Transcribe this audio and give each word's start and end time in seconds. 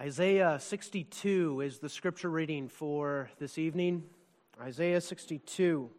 Isaiah 0.00 0.60
62 0.60 1.60
is 1.60 1.80
the 1.80 1.88
scripture 1.88 2.30
reading 2.30 2.68
for 2.68 3.30
this 3.40 3.58
evening. 3.58 4.04
Isaiah 4.60 5.00
62. 5.00 5.90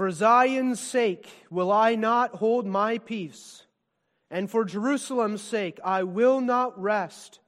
For 0.00 0.10
Zion's 0.10 0.80
sake 0.80 1.28
will 1.50 1.70
I 1.70 1.94
not 1.94 2.36
hold 2.36 2.66
my 2.66 2.96
peace, 2.96 3.66
and 4.30 4.50
for 4.50 4.64
Jerusalem's 4.64 5.42
sake 5.42 5.78
I 5.84 6.04
will 6.04 6.40
not 6.40 6.80
rest, 6.80 7.40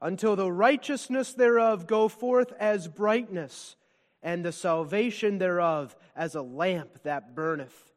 until 0.00 0.36
the 0.36 0.52
righteousness 0.52 1.32
thereof 1.32 1.88
go 1.88 2.06
forth 2.06 2.52
as 2.60 2.86
brightness, 2.86 3.74
and 4.22 4.44
the 4.44 4.52
salvation 4.52 5.38
thereof 5.38 5.96
as 6.14 6.36
a 6.36 6.42
lamp 6.42 7.02
that 7.02 7.34
burneth. 7.34 7.92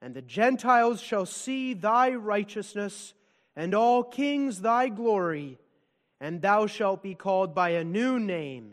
And 0.00 0.14
the 0.14 0.22
Gentiles 0.22 1.02
shall 1.02 1.26
see 1.26 1.74
thy 1.74 2.14
righteousness, 2.14 3.12
and 3.54 3.74
all 3.74 4.02
kings 4.02 4.62
thy 4.62 4.88
glory, 4.88 5.58
and 6.18 6.40
thou 6.40 6.66
shalt 6.66 7.02
be 7.02 7.14
called 7.14 7.54
by 7.54 7.72
a 7.72 7.84
new 7.84 8.18
name, 8.18 8.72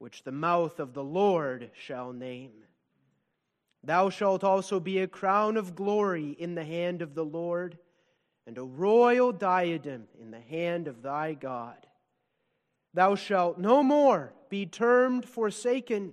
which 0.00 0.24
the 0.24 0.32
mouth 0.32 0.80
of 0.80 0.94
the 0.94 1.04
Lord 1.04 1.70
shall 1.74 2.12
name. 2.12 2.64
Thou 3.82 4.10
shalt 4.10 4.44
also 4.44 4.78
be 4.78 4.98
a 4.98 5.08
crown 5.08 5.56
of 5.56 5.74
glory 5.74 6.36
in 6.38 6.54
the 6.54 6.64
hand 6.64 7.00
of 7.00 7.14
the 7.14 7.24
Lord, 7.24 7.78
and 8.46 8.58
a 8.58 8.62
royal 8.62 9.32
diadem 9.32 10.08
in 10.20 10.30
the 10.30 10.40
hand 10.40 10.86
of 10.86 11.02
thy 11.02 11.34
God. 11.34 11.86
Thou 12.92 13.14
shalt 13.14 13.58
no 13.58 13.82
more 13.82 14.34
be 14.48 14.66
termed 14.66 15.24
forsaken, 15.24 16.12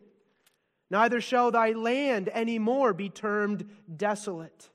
neither 0.89 1.19
shall 1.19 1.51
thy 1.51 1.71
land 1.71 2.29
any 2.31 2.59
more 2.59 2.93
be 2.93 3.09
termed 3.09 3.67
desolate, 3.93 4.69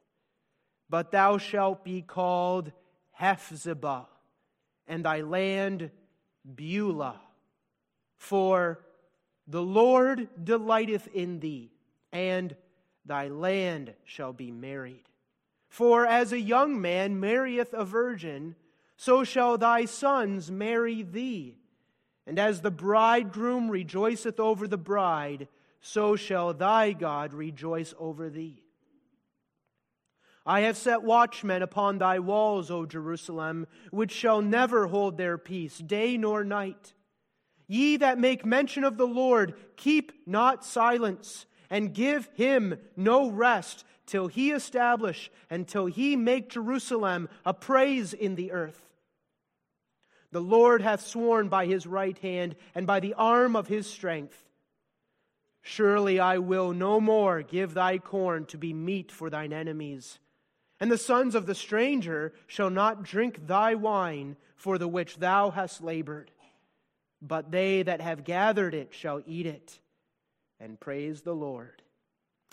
but 0.90 1.12
thou 1.12 1.38
shalt 1.38 1.84
be 1.84 2.02
called 2.02 2.72
Hephzibah, 3.12 4.08
and 4.86 5.04
thy 5.04 5.20
land 5.20 5.90
Beulah. 6.54 7.20
For 8.18 8.84
the 9.46 9.62
Lord 9.62 10.28
delighteth 10.44 11.08
in 11.14 11.40
thee, 11.40 11.72
and 12.12 12.54
thy 13.04 13.28
land 13.28 13.94
shall 14.04 14.32
be 14.32 14.50
married. 14.50 15.04
For 15.68 16.06
as 16.06 16.32
a 16.32 16.40
young 16.40 16.80
man 16.80 17.18
marrieth 17.18 17.72
a 17.72 17.84
virgin, 17.84 18.56
so 18.96 19.24
shall 19.24 19.56
thy 19.58 19.86
sons 19.86 20.50
marry 20.50 21.02
thee. 21.02 21.56
And 22.26 22.38
as 22.38 22.60
the 22.60 22.70
bridegroom 22.70 23.70
rejoiceth 23.70 24.38
over 24.38 24.68
the 24.68 24.78
bride, 24.78 25.48
so 25.80 26.14
shall 26.14 26.54
thy 26.54 26.92
God 26.92 27.34
rejoice 27.34 27.94
over 27.98 28.30
thee. 28.30 28.62
I 30.44 30.60
have 30.60 30.76
set 30.76 31.02
watchmen 31.02 31.62
upon 31.62 31.98
thy 31.98 32.18
walls, 32.18 32.70
O 32.70 32.84
Jerusalem, 32.84 33.66
which 33.90 34.12
shall 34.12 34.42
never 34.42 34.88
hold 34.88 35.16
their 35.16 35.38
peace, 35.38 35.78
day 35.78 36.16
nor 36.16 36.44
night. 36.44 36.94
Ye 37.68 37.96
that 37.96 38.18
make 38.18 38.44
mention 38.44 38.84
of 38.84 38.98
the 38.98 39.06
Lord, 39.06 39.54
keep 39.76 40.12
not 40.26 40.64
silence 40.64 41.46
and 41.72 41.94
give 41.94 42.28
him 42.34 42.78
no 42.96 43.30
rest 43.30 43.84
till 44.04 44.26
he 44.26 44.50
establish 44.52 45.30
until 45.48 45.86
he 45.86 46.16
make 46.16 46.50
Jerusalem 46.50 47.30
a 47.46 47.54
praise 47.54 48.12
in 48.12 48.34
the 48.34 48.52
earth. 48.52 48.90
The 50.32 50.42
Lord 50.42 50.82
hath 50.82 51.06
sworn 51.06 51.48
by 51.48 51.64
his 51.64 51.86
right 51.86 52.16
hand 52.18 52.56
and 52.74 52.86
by 52.86 53.00
the 53.00 53.14
arm 53.14 53.56
of 53.56 53.68
his 53.68 53.86
strength. 53.86 54.44
Surely 55.62 56.20
I 56.20 56.38
will 56.38 56.74
no 56.74 57.00
more 57.00 57.40
give 57.40 57.72
thy 57.72 57.96
corn 57.96 58.44
to 58.46 58.58
be 58.58 58.74
meat 58.74 59.10
for 59.10 59.30
thine 59.30 59.54
enemies. 59.54 60.18
And 60.78 60.92
the 60.92 60.98
sons 60.98 61.34
of 61.34 61.46
the 61.46 61.54
stranger 61.54 62.34
shall 62.48 62.70
not 62.70 63.02
drink 63.02 63.46
thy 63.46 63.76
wine 63.76 64.36
for 64.56 64.76
the 64.76 64.88
which 64.88 65.16
thou 65.16 65.48
hast 65.50 65.82
labored, 65.82 66.32
but 67.22 67.50
they 67.50 67.82
that 67.82 68.02
have 68.02 68.24
gathered 68.24 68.74
it 68.74 68.92
shall 68.92 69.22
eat 69.24 69.46
it 69.46 69.78
and 70.62 70.78
praise 70.78 71.22
the 71.22 71.34
Lord. 71.34 71.82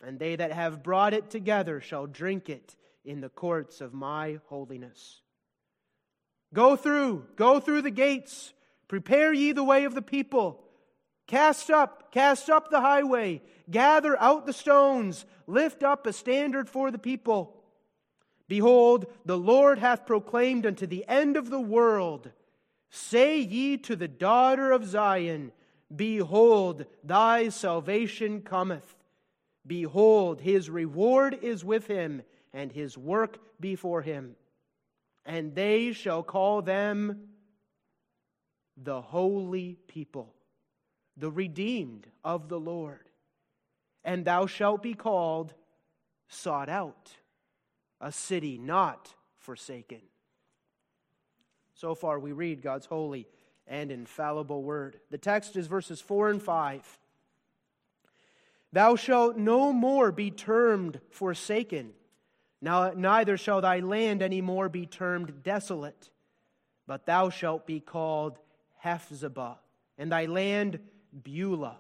And 0.04 0.18
they 0.18 0.36
that 0.36 0.52
have 0.52 0.82
brought 0.82 1.14
it 1.14 1.30
together 1.30 1.80
shall 1.80 2.08
drink 2.08 2.50
it 2.50 2.76
in 3.06 3.22
the 3.22 3.30
courts 3.30 3.82
of 3.82 3.94
my 3.94 4.40
holiness. 4.48 5.22
Go 6.54 6.76
through, 6.76 7.28
go 7.36 7.60
through 7.60 7.84
the 7.84 7.92
gates, 7.92 8.54
prepare 8.88 9.32
ye 9.32 9.52
the 9.52 9.64
way 9.64 9.86
of 9.86 9.94
the 9.94 10.02
people. 10.02 10.64
Cast 11.28 11.70
up, 11.70 12.12
cast 12.12 12.50
up 12.50 12.72
the 12.72 12.82
highway, 12.82 13.44
gather 13.70 14.20
out 14.20 14.48
the 14.48 14.54
stones, 14.54 15.28
lift 15.46 15.84
up 15.84 16.08
a 16.08 16.14
standard 16.14 16.68
for 16.68 16.90
the 16.90 16.98
people. 16.98 17.56
Behold, 18.48 19.06
the 19.26 19.38
Lord 19.38 19.78
hath 19.78 20.08
proclaimed 20.08 20.66
unto 20.66 20.88
the 20.88 21.06
end 21.08 21.38
of 21.38 21.52
the 21.52 21.62
world, 21.62 22.32
Say 22.90 23.40
ye 23.40 23.78
to 23.78 23.96
the 23.96 24.08
daughter 24.08 24.72
of 24.72 24.88
Zion, 24.88 25.52
Behold, 25.96 26.86
thy 27.04 27.50
salvation 27.50 28.42
cometh. 28.42 28.96
Behold, 29.66 30.42
his 30.42 30.70
reward 30.70 31.38
is 31.42 31.66
with 31.66 31.88
him, 31.88 32.22
and 32.54 32.72
his 32.72 32.98
work 32.98 33.38
before 33.60 34.02
him. 34.02 34.36
And 35.26 35.54
they 35.54 35.92
shall 35.92 36.24
call 36.24 36.62
them 36.62 37.30
the 38.78 39.02
holy 39.02 39.78
people, 39.88 40.34
the 41.18 41.30
redeemed 41.30 42.08
of 42.24 42.50
the 42.50 42.60
Lord. 42.60 43.10
And 44.04 44.26
thou 44.26 44.46
shalt 44.46 44.82
be 44.82 44.94
called 44.94 45.54
sought 46.30 46.70
out, 46.70 47.12
a 48.00 48.12
city 48.12 48.58
not 48.58 49.14
forsaken. 49.38 50.02
So 51.74 51.96
far, 51.96 52.20
we 52.20 52.32
read 52.32 52.62
God's 52.62 52.86
holy 52.86 53.28
and 53.70 53.92
infallible 53.92 54.64
word. 54.64 55.00
The 55.10 55.18
text 55.18 55.56
is 55.56 55.68
verses 55.68 56.02
4 56.02 56.32
and 56.32 56.44
5. 56.44 56.98
Thou 58.74 58.96
shalt 58.98 59.38
no 59.38 59.72
more 59.72 60.12
be 60.12 60.30
termed 60.30 61.00
forsaken, 61.10 61.94
now, 62.62 62.92
neither 62.96 63.38
shall 63.38 63.62
thy 63.62 63.80
land 63.80 64.22
any 64.22 64.42
more 64.42 64.68
be 64.68 64.86
termed 64.86 65.44
desolate, 65.44 66.10
but 66.88 67.06
thou 67.06 67.30
shalt 67.30 67.66
be 67.66 67.80
called 67.80 68.38
Hephzibah, 68.84 69.58
and 69.98 70.12
thy 70.12 70.26
land 70.26 70.80
Beulah. 71.24 71.78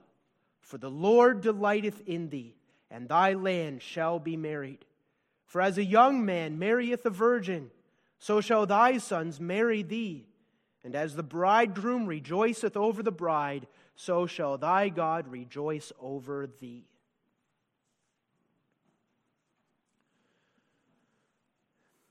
For 0.61 0.77
the 0.77 0.89
Lord 0.89 1.41
delighteth 1.41 2.01
in 2.07 2.29
thee, 2.29 2.55
and 2.89 3.09
thy 3.09 3.33
land 3.33 3.81
shall 3.81 4.19
be 4.19 4.37
married. 4.37 4.85
For 5.45 5.61
as 5.61 5.77
a 5.77 5.83
young 5.83 6.25
man 6.25 6.59
marrieth 6.59 7.05
a 7.05 7.09
virgin, 7.09 7.71
so 8.17 8.39
shall 8.39 8.65
thy 8.65 8.99
sons 8.99 9.39
marry 9.39 9.81
thee. 9.81 10.27
And 10.89 10.95
as 10.95 11.15
the 11.15 11.21
bridegroom 11.21 12.07
rejoiceth 12.07 12.75
over 12.75 13.03
the 13.03 13.11
bride, 13.11 13.67
so 13.95 14.25
shall 14.25 14.57
thy 14.57 14.89
God 14.89 15.27
rejoice 15.27 15.91
over 16.01 16.47
thee. 16.47 16.87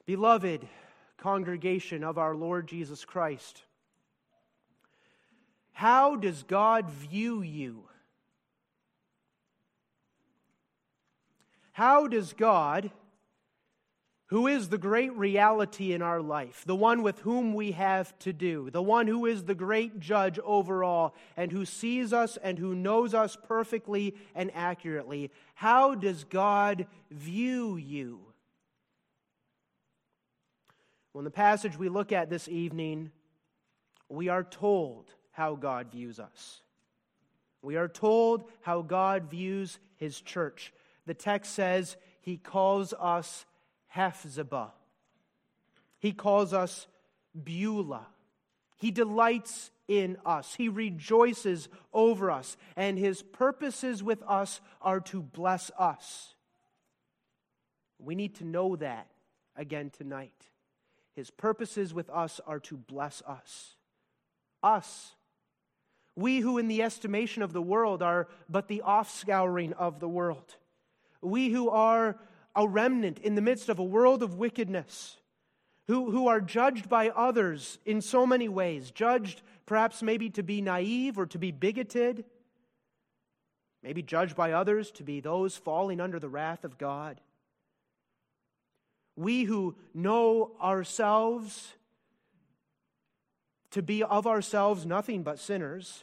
Beloved 0.06 0.64
congregation 1.16 2.04
of 2.04 2.18
our 2.18 2.36
Lord 2.36 2.68
Jesus 2.68 3.04
Christ, 3.04 3.64
how 5.72 6.14
does 6.14 6.44
God 6.44 6.88
view 6.88 7.42
you? 7.42 7.82
How 11.72 12.06
does 12.06 12.32
God 12.32 12.92
who 14.28 14.46
is 14.46 14.68
the 14.68 14.78
great 14.78 15.12
reality 15.16 15.92
in 15.92 16.02
our 16.02 16.20
life, 16.20 16.62
the 16.66 16.76
one 16.76 17.02
with 17.02 17.18
whom 17.20 17.54
we 17.54 17.72
have 17.72 18.16
to 18.18 18.32
do, 18.32 18.68
the 18.70 18.82
one 18.82 19.06
who 19.06 19.24
is 19.24 19.44
the 19.44 19.54
great 19.54 19.98
judge 20.00 20.38
over 20.40 20.84
all, 20.84 21.14
and 21.36 21.50
who 21.50 21.64
sees 21.64 22.12
us 22.12 22.36
and 22.42 22.58
who 22.58 22.74
knows 22.74 23.14
us 23.14 23.36
perfectly 23.48 24.14
and 24.34 24.50
accurately. 24.54 25.30
How 25.54 25.94
does 25.94 26.24
God 26.24 26.86
view 27.10 27.76
you? 27.76 28.20
Well, 31.12 31.20
in 31.20 31.24
the 31.24 31.30
passage 31.30 31.78
we 31.78 31.88
look 31.88 32.12
at 32.12 32.28
this 32.28 32.48
evening, 32.48 33.10
we 34.10 34.28
are 34.28 34.44
told 34.44 35.10
how 35.30 35.54
God 35.54 35.90
views 35.90 36.20
us. 36.20 36.60
We 37.62 37.76
are 37.76 37.88
told 37.88 38.44
how 38.60 38.82
God 38.82 39.30
views 39.30 39.78
his 39.96 40.20
church. 40.20 40.72
The 41.06 41.14
text 41.14 41.54
says 41.54 41.96
he 42.20 42.36
calls 42.36 42.92
us 42.92 43.46
Hephzibah. 43.98 44.70
He 45.98 46.12
calls 46.12 46.54
us 46.54 46.86
Beulah. 47.34 48.06
He 48.76 48.90
delights 48.92 49.70
in 49.88 50.16
us. 50.24 50.54
He 50.54 50.68
rejoices 50.68 51.68
over 51.92 52.30
us. 52.30 52.56
And 52.76 52.96
his 52.98 53.22
purposes 53.22 54.02
with 54.02 54.22
us 54.22 54.60
are 54.80 55.00
to 55.00 55.20
bless 55.20 55.70
us. 55.78 56.34
We 57.98 58.14
need 58.14 58.36
to 58.36 58.44
know 58.44 58.76
that 58.76 59.08
again 59.56 59.90
tonight. 59.90 60.48
His 61.16 61.30
purposes 61.30 61.92
with 61.92 62.08
us 62.10 62.40
are 62.46 62.60
to 62.60 62.76
bless 62.76 63.22
us. 63.22 63.74
Us. 64.62 65.14
We 66.14 66.38
who, 66.38 66.58
in 66.58 66.68
the 66.68 66.82
estimation 66.82 67.42
of 67.42 67.52
the 67.52 67.62
world, 67.62 68.02
are 68.02 68.28
but 68.48 68.68
the 68.68 68.82
offscouring 68.86 69.72
of 69.72 69.98
the 69.98 70.08
world. 70.08 70.56
We 71.20 71.48
who 71.48 71.70
are 71.70 72.16
a 72.58 72.66
remnant 72.66 73.20
in 73.20 73.36
the 73.36 73.40
midst 73.40 73.68
of 73.68 73.78
a 73.78 73.84
world 73.84 74.20
of 74.20 74.34
wickedness, 74.34 75.16
who, 75.86 76.10
who 76.10 76.26
are 76.26 76.40
judged 76.40 76.88
by 76.88 77.08
others 77.10 77.78
in 77.86 78.02
so 78.02 78.26
many 78.26 78.48
ways, 78.48 78.90
judged 78.90 79.42
perhaps 79.64 80.02
maybe 80.02 80.28
to 80.30 80.42
be 80.42 80.60
naive 80.60 81.18
or 81.18 81.26
to 81.26 81.38
be 81.38 81.52
bigoted, 81.52 82.24
maybe 83.80 84.02
judged 84.02 84.34
by 84.34 84.50
others 84.50 84.90
to 84.90 85.04
be 85.04 85.20
those 85.20 85.56
falling 85.56 86.00
under 86.00 86.18
the 86.18 86.28
wrath 86.28 86.64
of 86.64 86.78
God. 86.78 87.20
We 89.14 89.44
who 89.44 89.76
know 89.94 90.50
ourselves 90.60 91.74
to 93.70 93.82
be 93.82 94.02
of 94.02 94.26
ourselves 94.26 94.84
nothing 94.84 95.22
but 95.22 95.38
sinners 95.38 96.02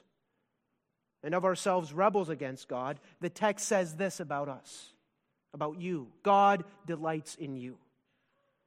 and 1.22 1.36
of 1.36 1.44
ourselves 1.44 1.92
rebels 1.92 2.30
against 2.30 2.70
God, 2.70 3.00
the 3.20 3.30
text 3.30 3.68
says 3.68 3.98
this 3.98 4.22
about 4.22 4.48
us, 4.48 4.94
about 5.56 5.80
you 5.82 6.08
God 6.22 6.64
delights 6.86 7.34
in 7.34 7.56
you. 7.56 7.78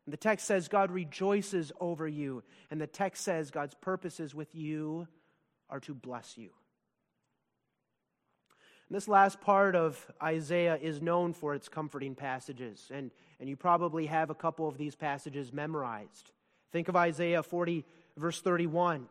And 0.05 0.13
the 0.13 0.17
text 0.17 0.47
says 0.47 0.69
God 0.69 0.91
rejoices 0.91 1.71
over 1.79 2.09
you. 2.09 2.43
And 2.71 2.81
the 2.81 2.87
text 2.87 3.23
says 3.23 3.51
God's 3.51 3.75
purposes 3.75 4.35
with 4.35 4.55
you 4.55 5.07
are 5.71 5.81
to 5.81 5.95
bless 5.95 6.37
you. 6.37 6.51
And 8.89 8.97
this 8.97 9.07
last 9.07 9.41
part 9.43 9.77
of 9.77 10.05
Isaiah 10.23 10.79
is 10.81 11.03
known 11.03 11.35
for 11.35 11.55
its 11.55 11.69
comforting 11.69 12.15
passages, 12.15 12.91
and, 12.91 13.11
and 13.39 13.47
you 13.47 13.55
probably 13.55 14.07
have 14.07 14.31
a 14.31 14.35
couple 14.35 14.67
of 14.67 14.79
these 14.79 14.97
passages 14.97 15.53
memorized. 15.53 16.31
Think 16.73 16.89
of 16.89 16.97
Isaiah 16.97 17.43
40, 17.43 17.85
verse 18.17 18.41
31. 18.41 19.07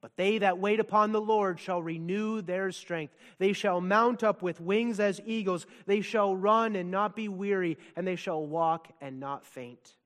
But 0.00 0.16
they 0.16 0.38
that 0.38 0.58
wait 0.58 0.78
upon 0.78 1.10
the 1.10 1.20
Lord 1.20 1.58
shall 1.58 1.82
renew 1.82 2.40
their 2.40 2.70
strength. 2.70 3.16
They 3.38 3.52
shall 3.52 3.80
mount 3.80 4.22
up 4.22 4.42
with 4.42 4.60
wings 4.60 5.00
as 5.00 5.20
eagles. 5.26 5.66
They 5.86 6.02
shall 6.02 6.36
run 6.36 6.76
and 6.76 6.90
not 6.90 7.16
be 7.16 7.28
weary, 7.28 7.78
and 7.96 8.06
they 8.06 8.14
shall 8.16 8.46
walk 8.46 8.88
and 9.00 9.18
not 9.18 9.44
faint. 9.44 9.96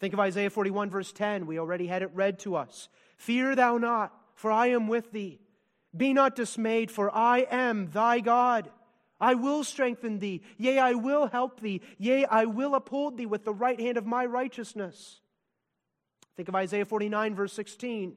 Think 0.00 0.12
of 0.12 0.20
Isaiah 0.20 0.50
41, 0.50 0.90
verse 0.90 1.12
10. 1.12 1.46
We 1.46 1.58
already 1.58 1.86
had 1.86 2.02
it 2.02 2.10
read 2.14 2.38
to 2.40 2.56
us. 2.56 2.88
Fear 3.16 3.54
thou 3.54 3.78
not, 3.78 4.14
for 4.34 4.50
I 4.50 4.68
am 4.68 4.86
with 4.86 5.12
thee. 5.12 5.40
Be 5.96 6.12
not 6.12 6.36
dismayed, 6.36 6.90
for 6.90 7.14
I 7.14 7.46
am 7.50 7.90
thy 7.90 8.20
God. 8.20 8.70
I 9.20 9.34
will 9.34 9.64
strengthen 9.64 10.18
thee. 10.18 10.42
Yea, 10.56 10.78
I 10.78 10.92
will 10.92 11.26
help 11.26 11.60
thee. 11.60 11.80
Yea, 11.98 12.24
I 12.26 12.46
will 12.46 12.74
uphold 12.74 13.16
thee 13.16 13.26
with 13.26 13.44
the 13.44 13.52
right 13.52 13.78
hand 13.78 13.98
of 13.98 14.06
my 14.06 14.24
righteousness. 14.24 15.20
Think 16.36 16.48
of 16.48 16.54
Isaiah 16.54 16.86
49, 16.86 17.34
verse 17.34 17.52
16. 17.52 18.16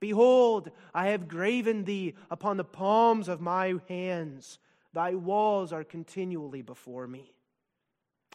Behold, 0.00 0.70
I 0.94 1.08
have 1.08 1.28
graven 1.28 1.84
thee 1.84 2.14
upon 2.30 2.56
the 2.56 2.64
palms 2.64 3.28
of 3.28 3.40
my 3.40 3.74
hands. 3.88 4.58
Thy 4.92 5.14
walls 5.14 5.72
are 5.72 5.84
continually 5.84 6.62
before 6.62 7.06
me. 7.06 7.32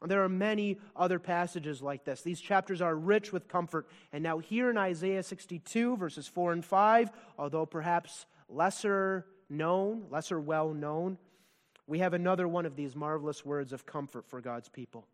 There 0.06 0.24
are 0.24 0.30
many 0.30 0.80
other 0.95 1.19
passages 1.19 1.81
like 1.81 2.04
this. 2.04 2.21
These 2.21 2.42
chapters 2.42 2.81
are 2.81 2.95
rich 2.95 3.31
with 3.31 3.48
comfort. 3.48 3.88
And 4.12 4.24
now, 4.24 4.39
here 4.39 4.69
in 4.69 4.77
Isaiah 4.77 5.24
62, 5.24 5.95
verses 5.95 6.27
4 6.27 6.51
and 6.51 6.65
5, 6.65 7.12
although 7.38 7.65
perhaps 7.65 8.25
lesser 8.50 9.25
known, 9.50 10.06
lesser 10.10 10.39
well 10.39 10.74
known, 10.74 11.18
we 11.88 12.00
have 12.00 12.13
another 12.13 12.48
one 12.48 12.65
of 12.65 12.75
these 12.75 12.95
marvelous 12.95 13.45
words 13.45 13.71
of 13.71 13.86
comfort 13.86 14.27
for 14.27 14.42
God's 14.42 14.68
people. 14.68 15.06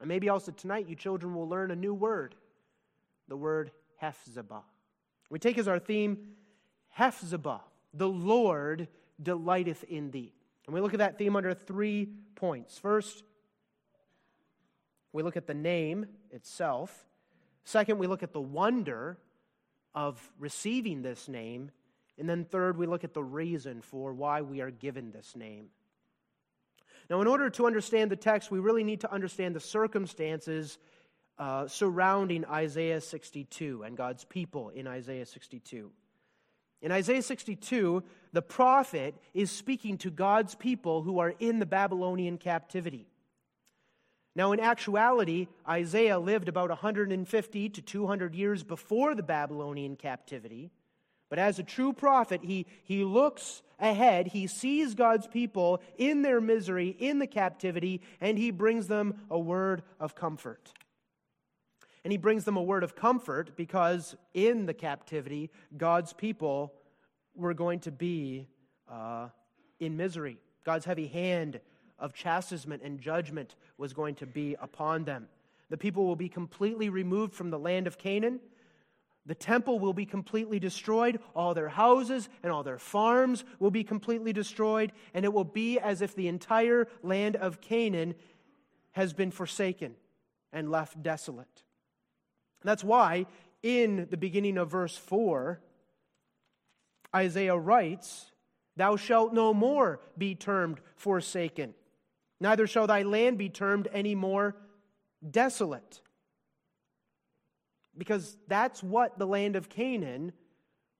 And 0.00 0.08
maybe 0.08 0.28
also 0.28 0.52
tonight, 0.52 0.88
you 0.88 0.96
children 0.96 1.34
will 1.34 1.48
learn 1.48 1.70
a 1.70 1.76
new 1.76 1.94
word 1.94 2.34
the 3.28 3.36
word 3.36 3.70
Hephzibah. 3.96 4.64
We 5.32 5.38
take 5.38 5.56
as 5.56 5.66
our 5.66 5.78
theme 5.78 6.18
Hephzibah, 6.98 7.62
the 7.94 8.06
Lord 8.06 8.88
delighteth 9.20 9.82
in 9.84 10.10
thee. 10.10 10.34
And 10.66 10.74
we 10.74 10.82
look 10.82 10.92
at 10.92 10.98
that 10.98 11.16
theme 11.16 11.36
under 11.36 11.54
three 11.54 12.10
points. 12.34 12.78
First, 12.78 13.24
we 15.10 15.22
look 15.22 15.38
at 15.38 15.46
the 15.46 15.54
name 15.54 16.04
itself. 16.32 17.06
Second, 17.64 17.96
we 17.98 18.06
look 18.06 18.22
at 18.22 18.34
the 18.34 18.42
wonder 18.42 19.16
of 19.94 20.20
receiving 20.38 21.00
this 21.00 21.28
name. 21.28 21.70
And 22.18 22.28
then, 22.28 22.44
third, 22.44 22.76
we 22.76 22.86
look 22.86 23.02
at 23.02 23.14
the 23.14 23.24
reason 23.24 23.80
for 23.80 24.12
why 24.12 24.42
we 24.42 24.60
are 24.60 24.70
given 24.70 25.12
this 25.12 25.34
name. 25.34 25.68
Now, 27.08 27.22
in 27.22 27.26
order 27.26 27.48
to 27.48 27.66
understand 27.66 28.10
the 28.10 28.16
text, 28.16 28.50
we 28.50 28.58
really 28.58 28.84
need 28.84 29.00
to 29.00 29.10
understand 29.10 29.56
the 29.56 29.60
circumstances 29.60 30.76
uh, 31.38 31.66
surrounding 31.66 32.44
Isaiah 32.44 33.00
62 33.00 33.82
and 33.82 33.96
God's 33.96 34.24
people 34.24 34.70
in 34.70 34.86
Isaiah 34.86 35.26
62. 35.26 35.90
In 36.82 36.90
Isaiah 36.90 37.22
62, 37.22 38.02
the 38.32 38.42
prophet 38.42 39.14
is 39.34 39.50
speaking 39.50 39.98
to 39.98 40.10
God's 40.10 40.54
people 40.54 41.02
who 41.02 41.20
are 41.20 41.34
in 41.38 41.60
the 41.60 41.66
Babylonian 41.66 42.38
captivity. 42.38 43.06
Now, 44.34 44.52
in 44.52 44.60
actuality, 44.60 45.48
Isaiah 45.68 46.18
lived 46.18 46.48
about 46.48 46.70
150 46.70 47.68
to 47.68 47.82
200 47.82 48.34
years 48.34 48.62
before 48.64 49.14
the 49.14 49.22
Babylonian 49.22 49.96
captivity. 49.96 50.70
But 51.28 51.38
as 51.38 51.58
a 51.58 51.62
true 51.62 51.92
prophet, 51.92 52.40
he, 52.42 52.66
he 52.84 53.04
looks 53.04 53.62
ahead, 53.78 54.28
he 54.28 54.46
sees 54.46 54.94
God's 54.94 55.26
people 55.26 55.80
in 55.96 56.22
their 56.22 56.40
misery, 56.40 56.88
in 56.98 57.18
the 57.18 57.26
captivity, 57.26 58.00
and 58.20 58.38
he 58.38 58.50
brings 58.50 58.86
them 58.86 59.14
a 59.30 59.38
word 59.38 59.82
of 60.00 60.14
comfort. 60.14 60.72
And 62.04 62.10
he 62.10 62.18
brings 62.18 62.44
them 62.44 62.56
a 62.56 62.62
word 62.62 62.82
of 62.82 62.96
comfort 62.96 63.56
because 63.56 64.16
in 64.34 64.66
the 64.66 64.74
captivity, 64.74 65.50
God's 65.76 66.12
people 66.12 66.72
were 67.34 67.54
going 67.54 67.80
to 67.80 67.92
be 67.92 68.48
uh, 68.90 69.28
in 69.78 69.96
misery. 69.96 70.38
God's 70.64 70.84
heavy 70.84 71.06
hand 71.06 71.60
of 71.98 72.12
chastisement 72.12 72.82
and 72.82 73.00
judgment 73.00 73.54
was 73.78 73.92
going 73.92 74.16
to 74.16 74.26
be 74.26 74.56
upon 74.60 75.04
them. 75.04 75.28
The 75.70 75.76
people 75.76 76.04
will 76.04 76.16
be 76.16 76.28
completely 76.28 76.88
removed 76.88 77.34
from 77.34 77.50
the 77.50 77.58
land 77.58 77.86
of 77.86 77.98
Canaan. 77.98 78.40
The 79.24 79.34
temple 79.36 79.78
will 79.78 79.92
be 79.92 80.04
completely 80.04 80.58
destroyed. 80.58 81.20
All 81.34 81.54
their 81.54 81.68
houses 81.68 82.28
and 82.42 82.52
all 82.52 82.64
their 82.64 82.78
farms 82.78 83.44
will 83.60 83.70
be 83.70 83.84
completely 83.84 84.32
destroyed. 84.32 84.92
And 85.14 85.24
it 85.24 85.32
will 85.32 85.44
be 85.44 85.78
as 85.78 86.02
if 86.02 86.14
the 86.14 86.26
entire 86.28 86.88
land 87.02 87.36
of 87.36 87.60
Canaan 87.60 88.16
has 88.90 89.12
been 89.12 89.30
forsaken 89.30 89.94
and 90.52 90.70
left 90.70 91.02
desolate. 91.02 91.62
That's 92.64 92.84
why, 92.84 93.26
in 93.62 94.06
the 94.10 94.16
beginning 94.16 94.58
of 94.58 94.70
verse 94.70 94.96
4, 94.96 95.60
Isaiah 97.14 97.56
writes, 97.56 98.30
Thou 98.76 98.96
shalt 98.96 99.32
no 99.32 99.52
more 99.52 100.00
be 100.16 100.34
termed 100.34 100.80
forsaken, 100.96 101.74
neither 102.40 102.66
shall 102.66 102.86
thy 102.86 103.02
land 103.02 103.38
be 103.38 103.48
termed 103.48 103.88
any 103.92 104.14
more 104.14 104.56
desolate 105.30 106.00
because 107.96 108.36
that's 108.48 108.82
what 108.82 109.18
the 109.18 109.26
land 109.26 109.56
of 109.56 109.68
Canaan 109.68 110.32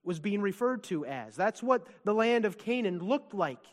was 0.04 0.21
being 0.21 0.40
referred 0.40 0.83
to 0.85 1.07
as. 1.07 1.37
That's 1.37 1.62
what 1.62 1.87
the 2.04 2.14
land 2.14 2.45
of 2.45 2.59
Canaan 2.59 2.99
looked 2.99 3.35
like 3.35 3.64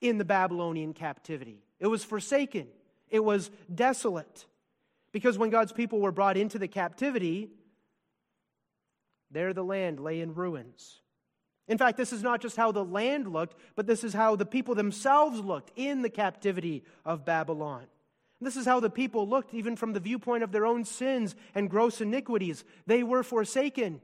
in 0.00 0.18
the 0.18 0.24
Babylonian 0.24 0.94
captivity. 0.94 1.62
It 1.78 1.88
was 1.88 2.04
forsaken, 2.04 2.68
it 3.10 3.24
was 3.24 3.50
desolate. 3.72 4.46
Because 5.12 5.38
when 5.38 5.50
God's 5.50 5.72
people 5.72 6.00
were 6.00 6.12
brought 6.12 6.36
into 6.36 6.58
the 6.58 6.68
captivity, 6.68 7.50
there 9.30 9.52
the 9.52 9.64
land 9.64 10.00
lay 10.00 10.20
in 10.20 10.34
ruins. 10.34 11.00
In 11.68 11.78
fact, 11.78 11.96
this 11.96 12.12
is 12.12 12.22
not 12.22 12.40
just 12.40 12.56
how 12.56 12.70
the 12.70 12.84
land 12.84 13.26
looked, 13.26 13.56
but 13.74 13.86
this 13.86 14.04
is 14.04 14.12
how 14.12 14.36
the 14.36 14.46
people 14.46 14.74
themselves 14.74 15.40
looked 15.40 15.72
in 15.74 16.02
the 16.02 16.10
captivity 16.10 16.84
of 17.04 17.24
Babylon. 17.24 17.86
This 18.40 18.56
is 18.56 18.66
how 18.66 18.80
the 18.80 18.90
people 18.90 19.26
looked, 19.28 19.54
even 19.54 19.76
from 19.76 19.94
the 19.94 20.00
viewpoint 20.00 20.44
of 20.44 20.52
their 20.52 20.66
own 20.66 20.84
sins 20.84 21.34
and 21.54 21.70
gross 21.70 22.00
iniquities. 22.00 22.64
They 22.86 23.02
were 23.02 23.22
forsaken. 23.22 24.00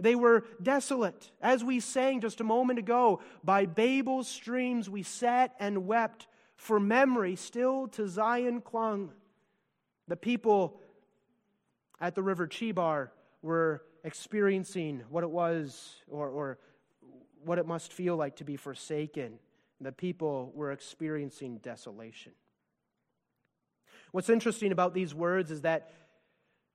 They 0.00 0.16
were 0.16 0.44
desolate. 0.60 1.30
As 1.40 1.62
we 1.62 1.80
sang 1.80 2.20
just 2.20 2.40
a 2.40 2.44
moment 2.44 2.78
ago, 2.78 3.20
by 3.44 3.66
Babel's 3.66 4.28
streams 4.28 4.90
we 4.90 5.02
sat 5.02 5.54
and 5.60 5.86
wept, 5.86 6.26
for 6.56 6.80
memory 6.80 7.36
still 7.36 7.86
to 7.88 8.08
Zion 8.08 8.60
clung. 8.60 9.12
The 10.08 10.16
people 10.16 10.80
at 12.00 12.14
the 12.14 12.22
river 12.22 12.46
Chebar 12.46 13.10
were 13.42 13.82
experiencing 14.04 15.02
what 15.10 15.22
it 15.22 15.30
was, 15.30 15.96
or, 16.08 16.28
or 16.28 16.58
what 17.44 17.58
it 17.58 17.66
must 17.66 17.92
feel 17.92 18.16
like 18.16 18.36
to 18.36 18.44
be 18.44 18.56
forsaken. 18.56 19.38
The 19.80 19.92
people 19.92 20.50
were 20.54 20.72
experiencing 20.72 21.58
desolation. 21.58 22.32
What's 24.10 24.30
interesting 24.30 24.72
about 24.72 24.94
these 24.94 25.14
words 25.14 25.50
is 25.50 25.62
that 25.62 25.92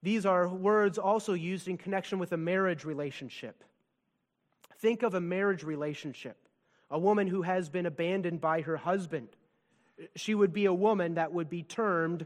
these 0.03 0.25
are 0.25 0.47
words 0.47 0.97
also 0.97 1.33
used 1.33 1.67
in 1.67 1.77
connection 1.77 2.19
with 2.19 2.31
a 2.33 2.37
marriage 2.37 2.85
relationship. 2.85 3.63
Think 4.79 5.01
of 5.01 5.13
a 5.13 5.21
marriage 5.21 5.63
relationship. 5.63 6.37
A 6.91 6.99
woman 6.99 7.27
who 7.27 7.41
has 7.41 7.69
been 7.69 7.85
abandoned 7.85 8.39
by 8.39 8.61
her 8.61 8.77
husband. 8.77 9.29
She 10.15 10.35
would 10.35 10.53
be 10.53 10.65
a 10.65 10.73
woman 10.73 11.15
that 11.15 11.33
would 11.33 11.49
be 11.49 11.63
termed 11.63 12.25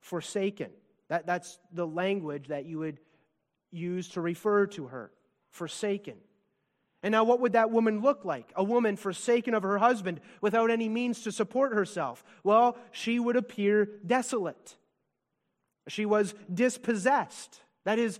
forsaken. 0.00 0.70
That, 1.08 1.26
that's 1.26 1.58
the 1.72 1.86
language 1.86 2.48
that 2.48 2.66
you 2.66 2.78
would 2.78 3.00
use 3.70 4.08
to 4.10 4.20
refer 4.20 4.66
to 4.68 4.88
her 4.88 5.10
forsaken. 5.50 6.14
And 7.02 7.12
now, 7.12 7.24
what 7.24 7.40
would 7.40 7.54
that 7.54 7.70
woman 7.70 8.02
look 8.02 8.24
like? 8.24 8.52
A 8.56 8.62
woman 8.62 8.96
forsaken 8.96 9.54
of 9.54 9.62
her 9.62 9.78
husband 9.78 10.20
without 10.40 10.70
any 10.70 10.88
means 10.88 11.22
to 11.22 11.32
support 11.32 11.72
herself. 11.72 12.22
Well, 12.44 12.76
she 12.92 13.18
would 13.18 13.36
appear 13.36 13.88
desolate. 14.06 14.76
She 15.88 16.04
was 16.04 16.34
dispossessed. 16.52 17.60
That 17.84 17.98
is, 17.98 18.18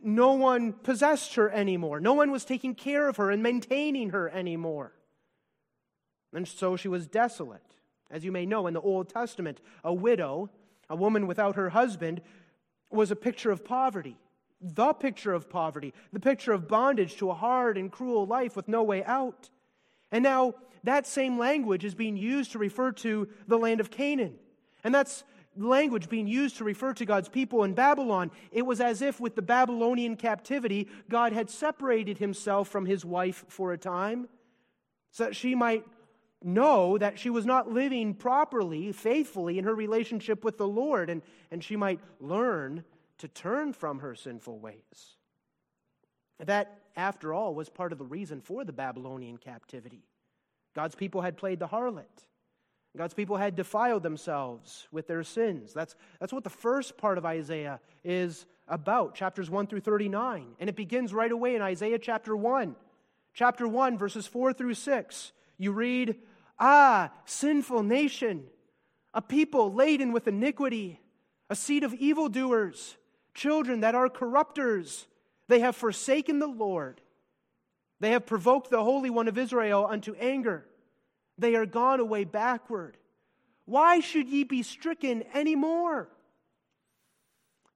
no 0.00 0.34
one 0.34 0.72
possessed 0.72 1.34
her 1.34 1.50
anymore. 1.50 2.00
No 2.00 2.14
one 2.14 2.30
was 2.30 2.44
taking 2.44 2.76
care 2.76 3.08
of 3.08 3.16
her 3.16 3.30
and 3.30 3.42
maintaining 3.42 4.10
her 4.10 4.30
anymore. 4.30 4.92
And 6.32 6.46
so 6.46 6.76
she 6.76 6.88
was 6.88 7.08
desolate. 7.08 7.60
As 8.10 8.24
you 8.24 8.30
may 8.30 8.46
know, 8.46 8.68
in 8.68 8.74
the 8.74 8.80
Old 8.80 9.08
Testament, 9.08 9.60
a 9.82 9.92
widow, 9.92 10.50
a 10.92 10.96
woman 10.96 11.26
without 11.26 11.56
her 11.56 11.70
husband, 11.70 12.20
was 12.90 13.10
a 13.10 13.16
picture 13.16 13.50
of 13.50 13.64
poverty 13.64 14.16
the 14.62 14.92
picture 14.92 15.32
of 15.32 15.50
poverty, 15.50 15.92
the 16.12 16.20
picture 16.20 16.52
of 16.52 16.68
bondage 16.68 17.16
to 17.16 17.30
a 17.30 17.34
hard 17.34 17.76
and 17.76 17.90
cruel 17.90 18.26
life 18.26 18.54
with 18.54 18.68
no 18.68 18.82
way 18.82 19.02
out. 19.04 19.50
And 20.12 20.22
now 20.22 20.54
that 20.84 21.06
same 21.06 21.38
language 21.38 21.84
is 21.84 21.94
being 21.94 22.16
used 22.16 22.52
to 22.52 22.58
refer 22.58 22.92
to 22.92 23.28
the 23.48 23.58
land 23.58 23.80
of 23.80 23.90
Canaan. 23.90 24.36
And 24.84 24.94
that's 24.94 25.24
language 25.56 26.08
being 26.08 26.26
used 26.26 26.58
to 26.58 26.64
refer 26.64 26.94
to 26.94 27.04
God's 27.04 27.28
people 27.28 27.64
in 27.64 27.74
Babylon. 27.74 28.30
It 28.52 28.62
was 28.62 28.80
as 28.80 29.02
if 29.02 29.20
with 29.20 29.34
the 29.34 29.42
Babylonian 29.42 30.16
captivity, 30.16 30.88
God 31.10 31.32
had 31.32 31.50
separated 31.50 32.18
himself 32.18 32.68
from 32.68 32.86
his 32.86 33.04
wife 33.04 33.44
for 33.48 33.72
a 33.72 33.78
time 33.78 34.28
so 35.10 35.24
that 35.24 35.36
she 35.36 35.54
might 35.54 35.84
know 36.44 36.98
that 36.98 37.18
she 37.18 37.30
was 37.30 37.46
not 37.46 37.70
living 37.70 38.14
properly, 38.14 38.92
faithfully 38.92 39.58
in 39.58 39.64
her 39.64 39.74
relationship 39.74 40.44
with 40.44 40.58
the 40.58 40.66
Lord, 40.66 41.10
and, 41.10 41.22
and 41.50 41.62
she 41.62 41.76
might 41.76 42.00
learn 42.20 42.84
to 43.18 43.28
turn 43.28 43.72
from 43.72 44.00
her 44.00 44.14
sinful 44.14 44.58
ways. 44.58 45.16
That, 46.38 46.80
after 46.96 47.32
all, 47.32 47.54
was 47.54 47.68
part 47.68 47.92
of 47.92 47.98
the 47.98 48.04
reason 48.04 48.40
for 48.40 48.64
the 48.64 48.72
Babylonian 48.72 49.36
captivity. 49.36 50.04
God's 50.74 50.94
people 50.94 51.20
had 51.20 51.36
played 51.36 51.60
the 51.60 51.68
harlot. 51.68 52.26
God's 52.96 53.14
people 53.14 53.36
had 53.36 53.56
defiled 53.56 54.02
themselves 54.02 54.86
with 54.92 55.06
their 55.06 55.22
sins. 55.22 55.72
That's, 55.72 55.94
that's 56.20 56.32
what 56.32 56.44
the 56.44 56.50
first 56.50 56.98
part 56.98 57.16
of 57.16 57.24
Isaiah 57.24 57.80
is 58.04 58.44
about, 58.68 59.14
chapters 59.14 59.48
1 59.48 59.66
through 59.66 59.80
39. 59.80 60.56
And 60.58 60.68
it 60.68 60.76
begins 60.76 61.14
right 61.14 61.32
away 61.32 61.54
in 61.54 61.62
Isaiah 61.62 61.98
chapter 61.98 62.36
1. 62.36 62.76
Chapter 63.34 63.66
1, 63.66 63.96
verses 63.96 64.26
4 64.26 64.52
through 64.52 64.74
6. 64.74 65.32
You 65.56 65.72
read, 65.72 66.16
Ah, 66.64 67.10
sinful 67.24 67.82
nation, 67.82 68.44
a 69.12 69.20
people 69.20 69.74
laden 69.74 70.12
with 70.12 70.28
iniquity, 70.28 71.00
a 71.50 71.56
seed 71.56 71.82
of 71.82 71.92
evildoers 71.94 72.96
children 73.34 73.80
that 73.80 73.96
are 73.96 74.08
corrupters. 74.08 75.08
They 75.48 75.58
have 75.58 75.74
forsaken 75.74 76.38
the 76.38 76.46
Lord. 76.46 77.00
They 77.98 78.10
have 78.10 78.26
provoked 78.26 78.70
the 78.70 78.84
Holy 78.84 79.10
One 79.10 79.26
of 79.26 79.38
Israel 79.38 79.86
unto 79.88 80.14
anger. 80.14 80.64
They 81.36 81.56
are 81.56 81.66
gone 81.66 81.98
away 81.98 82.24
backward. 82.24 82.96
Why 83.64 83.98
should 83.98 84.28
ye 84.28 84.44
be 84.44 84.62
stricken 84.62 85.22
any 85.34 85.56
more? 85.56 86.08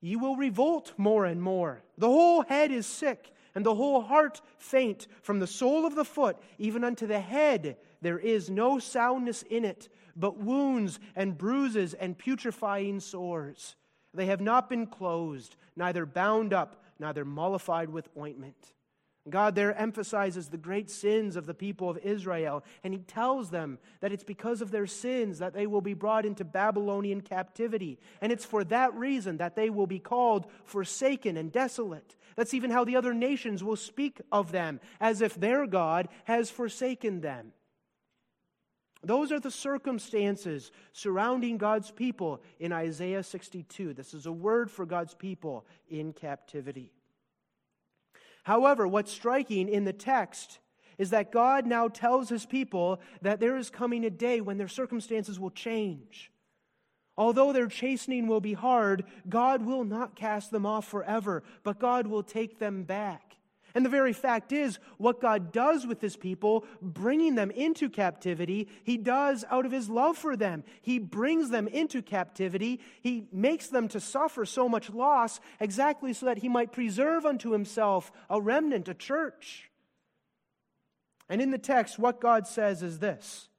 Ye 0.00 0.14
will 0.14 0.36
revolt 0.36 0.92
more 0.96 1.24
and 1.24 1.42
more. 1.42 1.82
The 1.98 2.08
whole 2.08 2.42
head 2.42 2.70
is 2.70 2.86
sick, 2.86 3.32
and 3.56 3.66
the 3.66 3.74
whole 3.74 4.02
heart 4.02 4.40
faint. 4.58 5.08
From 5.22 5.40
the 5.40 5.46
sole 5.48 5.84
of 5.86 5.96
the 5.96 6.04
foot 6.04 6.36
even 6.58 6.84
unto 6.84 7.08
the 7.08 7.18
head, 7.18 7.78
there 8.02 8.18
is 8.18 8.48
no 8.48 8.78
soundness 8.78 9.42
in 9.42 9.64
it, 9.64 9.88
but 10.14 10.36
wounds 10.36 11.00
and 11.16 11.36
bruises 11.36 11.94
and 11.94 12.16
putrefying 12.16 13.00
sores. 13.00 13.74
They 14.14 14.26
have 14.26 14.40
not 14.40 14.68
been 14.68 14.86
closed, 14.86 15.56
neither 15.74 16.06
bound 16.06 16.52
up, 16.52 16.84
neither 16.98 17.24
mollified 17.24 17.88
with 17.88 18.08
ointment. 18.16 18.72
God 19.28 19.56
there 19.56 19.76
emphasizes 19.76 20.48
the 20.48 20.56
great 20.56 20.88
sins 20.88 21.34
of 21.34 21.46
the 21.46 21.54
people 21.54 21.90
of 21.90 21.98
Israel, 21.98 22.62
and 22.84 22.94
he 22.94 23.00
tells 23.00 23.50
them 23.50 23.78
that 24.00 24.12
it's 24.12 24.22
because 24.22 24.60
of 24.62 24.70
their 24.70 24.86
sins 24.86 25.40
that 25.40 25.52
they 25.52 25.66
will 25.66 25.80
be 25.80 25.94
brought 25.94 26.24
into 26.24 26.44
Babylonian 26.44 27.22
captivity. 27.22 27.98
And 28.20 28.30
it's 28.30 28.44
for 28.44 28.62
that 28.64 28.94
reason 28.94 29.38
that 29.38 29.56
they 29.56 29.68
will 29.68 29.88
be 29.88 29.98
called 29.98 30.46
forsaken 30.64 31.36
and 31.36 31.50
desolate. 31.50 32.14
That's 32.36 32.54
even 32.54 32.70
how 32.70 32.84
the 32.84 32.96
other 32.96 33.14
nations 33.14 33.64
will 33.64 33.76
speak 33.76 34.20
of 34.30 34.52
them, 34.52 34.80
as 35.00 35.20
if 35.22 35.34
their 35.34 35.66
God 35.66 36.08
has 36.24 36.50
forsaken 36.50 37.20
them. 37.22 37.52
Those 39.02 39.30
are 39.30 39.40
the 39.40 39.50
circumstances 39.50 40.72
surrounding 40.92 41.58
God's 41.58 41.90
people 41.90 42.42
in 42.58 42.72
Isaiah 42.72 43.22
62. 43.22 43.94
This 43.94 44.14
is 44.14 44.26
a 44.26 44.32
word 44.32 44.70
for 44.70 44.84
God's 44.84 45.14
people 45.14 45.64
in 45.88 46.12
captivity. 46.12 46.92
However, 48.42 48.86
what's 48.86 49.12
striking 49.12 49.68
in 49.68 49.84
the 49.84 49.92
text 49.92 50.58
is 50.98 51.10
that 51.10 51.32
God 51.32 51.66
now 51.66 51.88
tells 51.88 52.28
his 52.28 52.46
people 52.46 53.00
that 53.22 53.40
there 53.40 53.56
is 53.56 53.70
coming 53.70 54.04
a 54.04 54.10
day 54.10 54.40
when 54.40 54.58
their 54.58 54.68
circumstances 54.68 55.38
will 55.38 55.50
change. 55.50 56.30
Although 57.18 57.52
their 57.52 57.68
chastening 57.68 58.26
will 58.26 58.40
be 58.40 58.52
hard, 58.52 59.04
God 59.28 59.64
will 59.64 59.84
not 59.84 60.16
cast 60.16 60.50
them 60.50 60.66
off 60.66 60.86
forever, 60.86 61.42
but 61.62 61.78
God 61.78 62.06
will 62.06 62.22
take 62.22 62.58
them 62.58 62.82
back. 62.82 63.36
And 63.74 63.84
the 63.84 63.90
very 63.90 64.14
fact 64.14 64.52
is, 64.52 64.78
what 64.96 65.20
God 65.20 65.52
does 65.52 65.86
with 65.86 66.00
his 66.00 66.16
people, 66.16 66.64
bringing 66.80 67.34
them 67.34 67.50
into 67.50 67.90
captivity, 67.90 68.68
he 68.84 68.96
does 68.96 69.44
out 69.50 69.66
of 69.66 69.72
his 69.72 69.90
love 69.90 70.16
for 70.16 70.34
them. 70.34 70.64
He 70.80 70.98
brings 70.98 71.50
them 71.50 71.68
into 71.68 72.00
captivity. 72.00 72.80
He 73.02 73.28
makes 73.32 73.66
them 73.66 73.88
to 73.88 74.00
suffer 74.00 74.46
so 74.46 74.66
much 74.66 74.88
loss 74.88 75.40
exactly 75.60 76.14
so 76.14 76.24
that 76.24 76.38
he 76.38 76.48
might 76.48 76.72
preserve 76.72 77.26
unto 77.26 77.50
himself 77.50 78.10
a 78.30 78.40
remnant, 78.40 78.88
a 78.88 78.94
church. 78.94 79.70
And 81.28 81.42
in 81.42 81.50
the 81.50 81.58
text, 81.58 81.98
what 81.98 82.18
God 82.18 82.46
says 82.46 82.82
is 82.82 82.98
this 82.98 83.50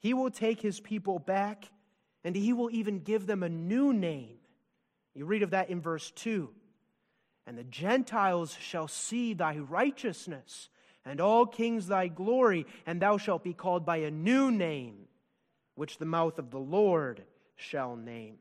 He 0.00 0.12
will 0.12 0.30
take 0.30 0.60
his 0.60 0.80
people 0.80 1.20
back 1.20 1.70
and 2.26 2.34
he 2.34 2.52
will 2.52 2.70
even 2.72 2.98
give 2.98 3.26
them 3.26 3.44
a 3.44 3.48
new 3.48 3.92
name. 3.92 4.36
You 5.14 5.26
read 5.26 5.44
of 5.44 5.50
that 5.50 5.70
in 5.70 5.80
verse 5.80 6.10
2 6.10 6.50
and 7.46 7.56
the 7.56 7.62
Gentiles 7.62 8.56
shall 8.60 8.88
see 8.88 9.32
thy 9.32 9.58
righteousness, 9.58 10.68
and 11.04 11.20
all 11.20 11.46
kings 11.46 11.86
thy 11.86 12.08
glory, 12.08 12.66
and 12.84 13.00
thou 13.00 13.18
shalt 13.18 13.44
be 13.44 13.52
called 13.52 13.86
by 13.86 13.98
a 13.98 14.10
new 14.10 14.50
name, 14.50 15.06
which 15.76 15.98
the 15.98 16.04
mouth 16.04 16.40
of 16.40 16.50
the 16.50 16.58
Lord 16.58 17.22
shall 17.54 17.94
name. 17.94 18.38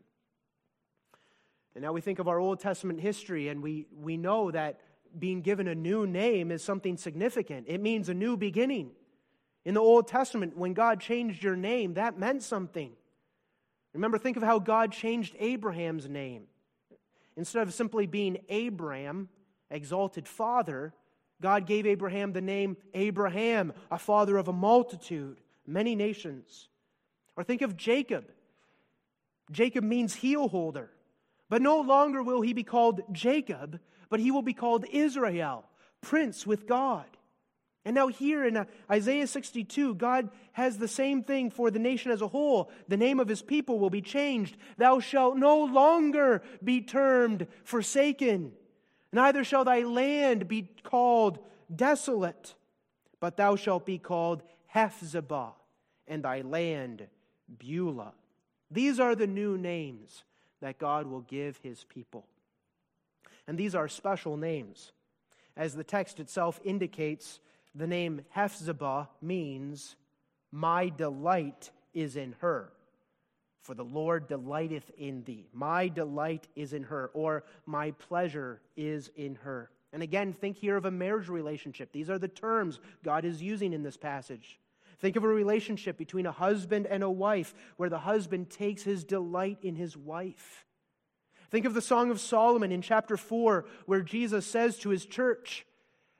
And 1.75 1.83
now 1.83 1.93
we 1.93 2.01
think 2.01 2.17
of 2.17 2.27
our 2.27 2.39
Old 2.39 2.59
Testament 2.59 2.99
history, 2.99 3.49
and 3.49 3.61
we, 3.61 3.85
we 3.95 4.17
know 4.17 4.49
that 4.49 4.79
being 5.19 5.41
given 5.41 5.67
a 5.67 5.75
new 5.75 6.07
name 6.07 6.51
is 6.51 6.63
something 6.63 6.97
significant. 6.97 7.67
It 7.69 7.81
means 7.81 8.09
a 8.09 8.15
new 8.15 8.35
beginning. 8.35 8.89
In 9.63 9.75
the 9.75 9.81
Old 9.81 10.07
Testament, 10.07 10.57
when 10.57 10.73
God 10.73 10.99
changed 10.99 11.43
your 11.43 11.55
name, 11.55 11.93
that 11.93 12.17
meant 12.17 12.41
something. 12.41 12.93
Remember, 13.95 14.17
think 14.17 14.35
of 14.35 14.43
how 14.43 14.59
God 14.59 14.91
changed 14.91 15.35
Abraham's 15.39 16.09
name. 16.09 16.43
Instead 17.37 17.65
of 17.65 17.73
simply 17.73 18.05
being 18.05 18.37
Abram, 18.49 19.29
exalted 19.71 20.27
father, 20.27 20.93
God 21.41 21.65
gave 21.65 21.85
Abraham 21.85 22.33
the 22.33 22.41
name 22.41 22.75
Abraham, 22.93 23.73
a 23.89 23.97
father 23.97 24.37
of 24.37 24.49
a 24.49 24.53
multitude, 24.53 25.39
many 25.65 25.95
nations. 25.95 26.67
Or 27.37 27.43
think 27.43 27.61
of 27.61 27.77
Jacob. 27.77 28.25
Jacob 29.51 29.83
means 29.83 30.15
heel 30.15 30.49
holder. 30.49 30.91
But 31.49 31.61
no 31.61 31.79
longer 31.79 32.21
will 32.21 32.41
he 32.41 32.53
be 32.53 32.63
called 32.63 33.01
Jacob, 33.11 33.79
but 34.09 34.19
he 34.19 34.31
will 34.31 34.41
be 34.41 34.53
called 34.53 34.85
Israel, 34.91 35.63
prince 36.01 36.45
with 36.45 36.67
God. 36.67 37.05
And 37.85 37.93
now, 37.93 38.07
here 38.07 38.43
in 38.43 38.57
uh, 38.57 38.65
Isaiah 38.89 39.27
62, 39.27 39.93
God 39.93 40.29
has 40.53 40.79
the 40.79 40.87
same 40.87 41.21
thing 41.21 41.51
for 41.51 41.69
the 41.69 41.77
nation 41.77 42.11
as 42.11 42.23
a 42.23 42.27
whole. 42.27 42.71
The 42.87 42.97
name 42.97 43.19
of 43.19 43.27
his 43.27 43.43
people 43.43 43.77
will 43.77 43.91
be 43.91 44.01
changed. 44.01 44.57
Thou 44.77 44.99
shalt 44.99 45.37
no 45.37 45.63
longer 45.63 46.41
be 46.63 46.81
termed 46.81 47.45
forsaken, 47.63 48.53
neither 49.13 49.43
shall 49.43 49.63
thy 49.63 49.83
land 49.83 50.47
be 50.47 50.67
called 50.83 51.37
desolate, 51.73 52.55
but 53.19 53.37
thou 53.37 53.55
shalt 53.55 53.85
be 53.85 53.99
called 53.99 54.41
Hephzibah, 54.73 55.53
and 56.07 56.23
thy 56.23 56.41
land 56.41 57.05
Beulah. 57.59 58.13
These 58.71 58.99
are 58.99 59.15
the 59.15 59.27
new 59.27 59.59
names 59.59 60.23
that 60.59 60.79
God 60.79 61.05
will 61.05 61.21
give 61.21 61.59
his 61.61 61.83
people. 61.83 62.25
And 63.47 63.57
these 63.57 63.75
are 63.75 63.87
special 63.87 64.37
names. 64.37 64.91
As 65.55 65.75
the 65.75 65.83
text 65.83 66.19
itself 66.19 66.59
indicates, 66.63 67.39
the 67.75 67.87
name 67.87 68.21
Hephzibah 68.35 69.09
means, 69.21 69.95
My 70.51 70.89
delight 70.89 71.71
is 71.93 72.15
in 72.15 72.35
her. 72.39 72.71
For 73.61 73.73
the 73.73 73.83
Lord 73.83 74.27
delighteth 74.27 74.91
in 74.97 75.23
thee. 75.23 75.47
My 75.51 75.87
delight 75.87 76.47
is 76.55 76.73
in 76.73 76.83
her, 76.83 77.09
or 77.13 77.43
my 77.65 77.91
pleasure 77.91 78.61
is 78.77 79.09
in 79.15 79.35
her. 79.35 79.71
And 79.91 80.03
again, 80.03 80.33
think 80.33 80.57
here 80.57 80.77
of 80.77 80.85
a 80.85 80.91
marriage 80.91 81.29
relationship. 81.29 81.91
These 81.91 82.09
are 82.09 82.19
the 82.19 82.27
terms 82.27 82.79
God 83.03 83.25
is 83.25 83.41
using 83.41 83.73
in 83.73 83.81
this 83.81 83.97
passage. 83.97 84.59
Think 84.99 85.15
of 85.15 85.23
a 85.23 85.27
relationship 85.27 85.97
between 85.97 86.25
a 86.25 86.31
husband 86.31 86.85
and 86.85 87.01
a 87.01 87.09
wife 87.09 87.53
where 87.77 87.89
the 87.89 87.99
husband 87.99 88.49
takes 88.49 88.83
his 88.83 89.03
delight 89.03 89.57
in 89.61 89.75
his 89.75 89.97
wife. 89.97 90.65
Think 91.49 91.65
of 91.65 91.73
the 91.73 91.81
Song 91.81 92.11
of 92.11 92.19
Solomon 92.19 92.71
in 92.71 92.81
chapter 92.81 93.17
4 93.17 93.65
where 93.85 94.01
Jesus 94.01 94.45
says 94.45 94.77
to 94.79 94.89
his 94.89 95.05
church, 95.05 95.65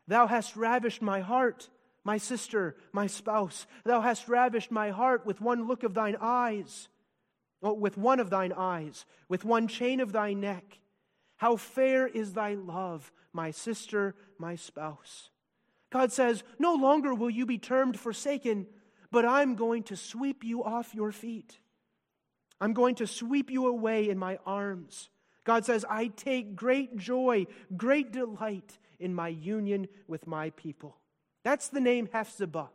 Thou 0.07 0.27
hast 0.27 0.55
ravished 0.55 1.01
my 1.01 1.21
heart, 1.21 1.69
my 2.03 2.17
sister, 2.17 2.75
my 2.91 3.07
spouse. 3.07 3.65
Thou 3.83 4.01
hast 4.01 4.27
ravished 4.27 4.71
my 4.71 4.91
heart 4.91 5.25
with 5.25 5.41
one 5.41 5.67
look 5.67 5.83
of 5.83 5.93
thine 5.93 6.15
eyes, 6.21 6.87
oh, 7.63 7.73
with 7.73 7.97
one 7.97 8.19
of 8.19 8.29
thine 8.29 8.53
eyes, 8.55 9.05
with 9.27 9.43
one 9.43 9.67
chain 9.67 9.99
of 9.99 10.11
thy 10.11 10.33
neck. 10.33 10.79
How 11.37 11.57
fair 11.57 12.07
is 12.07 12.33
thy 12.33 12.53
love, 12.53 13.11
my 13.33 13.51
sister, 13.51 14.15
my 14.37 14.55
spouse. 14.55 15.29
God 15.89 16.11
says, 16.11 16.43
No 16.59 16.75
longer 16.75 17.13
will 17.13 17.29
you 17.29 17.45
be 17.45 17.57
termed 17.57 17.99
forsaken, 17.99 18.67
but 19.11 19.25
I'm 19.25 19.55
going 19.55 19.83
to 19.83 19.95
sweep 19.95 20.43
you 20.43 20.63
off 20.63 20.93
your 20.93 21.11
feet. 21.11 21.59
I'm 22.61 22.73
going 22.73 22.95
to 22.95 23.07
sweep 23.07 23.49
you 23.49 23.67
away 23.67 24.09
in 24.09 24.17
my 24.17 24.37
arms. 24.45 25.09
God 25.43 25.65
says, 25.65 25.85
I 25.89 26.07
take 26.07 26.55
great 26.55 26.95
joy, 26.97 27.47
great 27.75 28.11
delight 28.11 28.77
in 28.99 29.13
my 29.13 29.27
union 29.27 29.87
with 30.07 30.27
my 30.27 30.49
people. 30.51 30.97
That's 31.43 31.69
the 31.69 31.79
name 31.79 32.07
Hephzibah. 32.07 32.69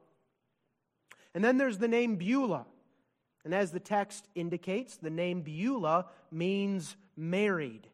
And 1.34 1.44
then 1.44 1.58
there's 1.58 1.78
the 1.78 1.88
name 1.88 2.16
Beulah. 2.16 2.66
And 3.44 3.54
as 3.54 3.70
the 3.70 3.80
text 3.80 4.26
indicates, 4.34 4.96
the 4.96 5.10
name 5.10 5.42
Beulah 5.42 6.06
means 6.30 6.96
married. 7.16 7.86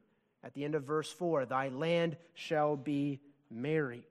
At 0.43 0.55
the 0.55 0.65
end 0.65 0.75
of 0.75 0.85
verse 0.85 1.11
4, 1.11 1.47
thy 1.47 1.69
land 1.69 2.17
shall 2.35 2.77
be 2.77 3.21
married. 3.51 4.05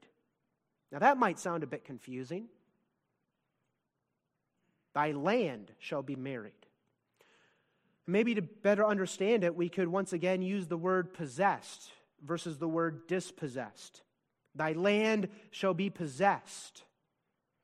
Now 0.91 0.99
that 0.99 1.17
might 1.17 1.39
sound 1.39 1.63
a 1.63 1.67
bit 1.67 1.83
confusing. 1.83 2.47
Thy 4.93 5.11
land 5.11 5.71
shall 5.79 6.03
be 6.03 6.15
married. 6.15 6.53
Maybe 8.07 8.35
to 8.35 8.41
better 8.41 8.85
understand 8.85 9.43
it, 9.43 9.55
we 9.55 9.67
could 9.67 9.87
once 9.87 10.13
again 10.13 10.41
use 10.41 10.67
the 10.67 10.77
word 10.77 11.13
possessed 11.13 11.91
versus 12.23 12.57
the 12.57 12.67
word 12.67 13.07
dispossessed. 13.07 14.01
Thy 14.55 14.71
land 14.71 15.29
shall 15.51 15.73
be 15.73 15.89
possessed. 15.89 16.83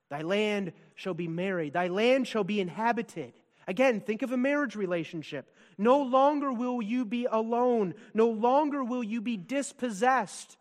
Thy 0.10 0.22
land 0.22 0.74
shall 0.96 1.14
be 1.14 1.28
married. 1.28 1.74
Thy 1.74 1.88
land 1.88 2.28
shall 2.28 2.44
be 2.44 2.60
inhabited. 2.60 3.34
Again, 3.68 4.02
think 4.02 4.22
of 4.22 4.32
a 4.32 4.38
marriage 4.38 4.76
relationship. 4.76 5.56
No 5.78 6.02
longer 6.02 6.52
will 6.52 6.82
you 6.82 7.06
be 7.06 7.26
alone. 7.32 7.94
No 8.14 8.30
longer 8.30 8.84
will 8.84 9.04
you 9.04 9.22
be 9.22 9.38
dispossessed 9.38 10.58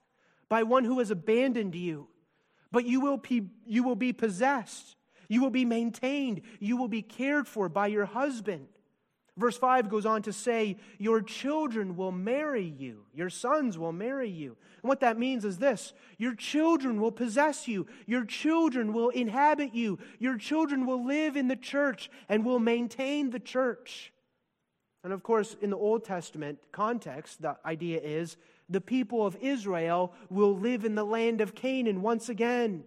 by 0.49 0.63
one 0.63 0.85
who 0.85 0.99
has 0.99 1.11
abandoned 1.11 1.75
you, 1.75 2.09
but 2.71 2.85
you 2.85 3.01
will 3.01 3.17
be, 3.17 3.49
you 3.67 3.83
will 3.83 3.97
be 3.97 4.13
possessed. 4.13 4.97
You 5.29 5.41
will 5.41 5.51
be 5.51 5.65
maintained. 5.65 6.43
You 6.59 6.77
will 6.77 6.89
be 6.89 7.03
cared 7.03 7.47
for 7.47 7.69
by 7.69 7.87
your 7.87 8.05
husband. 8.05 8.67
Verse 9.37 9.57
5 9.57 9.89
goes 9.89 10.07
on 10.07 10.23
to 10.23 10.33
say, 10.33 10.77
Your 10.99 11.23
children 11.23 11.97
will 11.97 12.13
marry 12.13 12.65
you, 12.65 13.05
your 13.15 13.31
sons 13.31 13.79
will 13.79 13.93
marry 13.93 14.29
you. 14.29 14.57
And 14.83 14.89
what 14.89 15.01
that 15.01 15.19
means 15.19 15.45
is 15.45 15.59
this 15.59 15.93
your 16.19 16.35
children 16.35 17.01
will 17.01 17.13
possess 17.13 17.69
you, 17.69 17.87
your 18.07 18.25
children 18.25 18.93
will 18.93 19.11
inhabit 19.11 19.75
you, 19.75 19.99
your 20.19 20.37
children 20.37 20.87
will 20.87 21.05
live 21.05 21.37
in 21.37 21.49
the 21.49 21.57
church 21.57 22.11
and 22.29 22.45
will 22.45 22.59
maintain 22.59 23.31
the 23.31 23.41
church. 23.41 24.13
And 25.03 25.13
of 25.13 25.23
course, 25.23 25.57
in 25.63 25.71
the 25.71 25.77
Old 25.77 26.05
Testament 26.05 26.59
context, 26.73 27.41
the 27.41 27.57
idea 27.65 28.01
is 28.01 28.37
the 28.69 28.81
people 28.81 29.27
of 29.27 29.37
Israel 29.41 30.13
will 30.29 30.57
live 30.57 30.85
in 30.85 30.95
the 30.95 31.05
land 31.05 31.41
of 31.41 31.55
Canaan 31.55 32.03
once 32.03 32.29
again. 32.29 32.85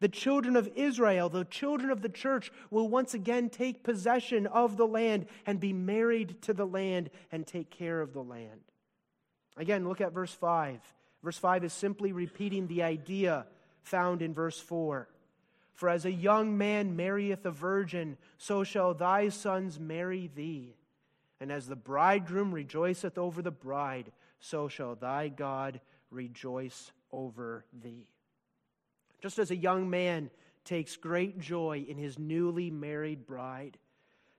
The 0.00 0.08
children 0.08 0.54
of 0.54 0.70
Israel, 0.76 1.28
the 1.28 1.44
children 1.44 1.90
of 1.90 2.02
the 2.02 2.08
church, 2.08 2.52
will 2.70 2.88
once 2.88 3.14
again 3.14 3.50
take 3.50 3.82
possession 3.82 4.46
of 4.46 4.76
the 4.76 4.86
land 4.86 5.26
and 5.44 5.58
be 5.58 5.72
married 5.72 6.40
to 6.42 6.52
the 6.52 6.66
land 6.66 7.10
and 7.32 7.46
take 7.46 7.70
care 7.70 8.00
of 8.00 8.12
the 8.12 8.22
land. 8.22 8.60
Again, 9.56 9.88
look 9.88 10.00
at 10.00 10.12
verse 10.12 10.32
5. 10.32 10.80
Verse 11.22 11.38
5 11.38 11.64
is 11.64 11.72
simply 11.72 12.12
repeating 12.12 12.68
the 12.68 12.84
idea 12.84 13.46
found 13.82 14.22
in 14.22 14.34
verse 14.34 14.60
4. 14.60 15.08
For 15.74 15.88
as 15.88 16.04
a 16.04 16.12
young 16.12 16.56
man 16.56 16.94
marrieth 16.94 17.44
a 17.44 17.50
virgin, 17.50 18.16
so 18.36 18.62
shall 18.62 18.94
thy 18.94 19.28
sons 19.30 19.80
marry 19.80 20.30
thee. 20.32 20.74
And 21.40 21.50
as 21.50 21.66
the 21.66 21.76
bridegroom 21.76 22.52
rejoiceth 22.52 23.18
over 23.18 23.42
the 23.42 23.50
bride, 23.50 24.12
so 24.40 24.68
shall 24.68 24.94
thy 24.94 25.28
God 25.28 25.80
rejoice 26.10 26.92
over 27.12 27.64
thee. 27.72 28.06
Just 29.20 29.38
as 29.38 29.50
a 29.50 29.56
young 29.56 29.90
man 29.90 30.30
takes 30.64 30.96
great 30.96 31.38
joy 31.38 31.84
in 31.88 31.96
his 31.96 32.18
newly 32.18 32.70
married 32.70 33.26
bride, 33.26 33.78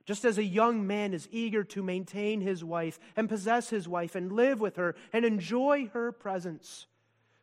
just 0.06 0.24
as 0.24 0.38
a 0.38 0.44
young 0.44 0.86
man 0.86 1.14
is 1.14 1.28
eager 1.30 1.62
to 1.64 1.82
maintain 1.82 2.40
his 2.40 2.64
wife 2.64 2.98
and 3.16 3.28
possess 3.28 3.70
his 3.70 3.86
wife 3.86 4.14
and 4.14 4.32
live 4.32 4.60
with 4.60 4.76
her 4.76 4.94
and 5.12 5.24
enjoy 5.24 5.88
her 5.92 6.10
presence, 6.12 6.86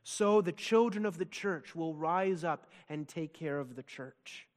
so 0.03 0.41
the 0.41 0.51
children 0.51 1.05
of 1.05 1.17
the 1.17 1.25
church 1.25 1.75
will 1.75 1.93
rise 1.93 2.43
up 2.43 2.67
and 2.89 3.07
take 3.07 3.33
care 3.33 3.59
of 3.59 3.75
the 3.75 3.83
church. 3.83 4.47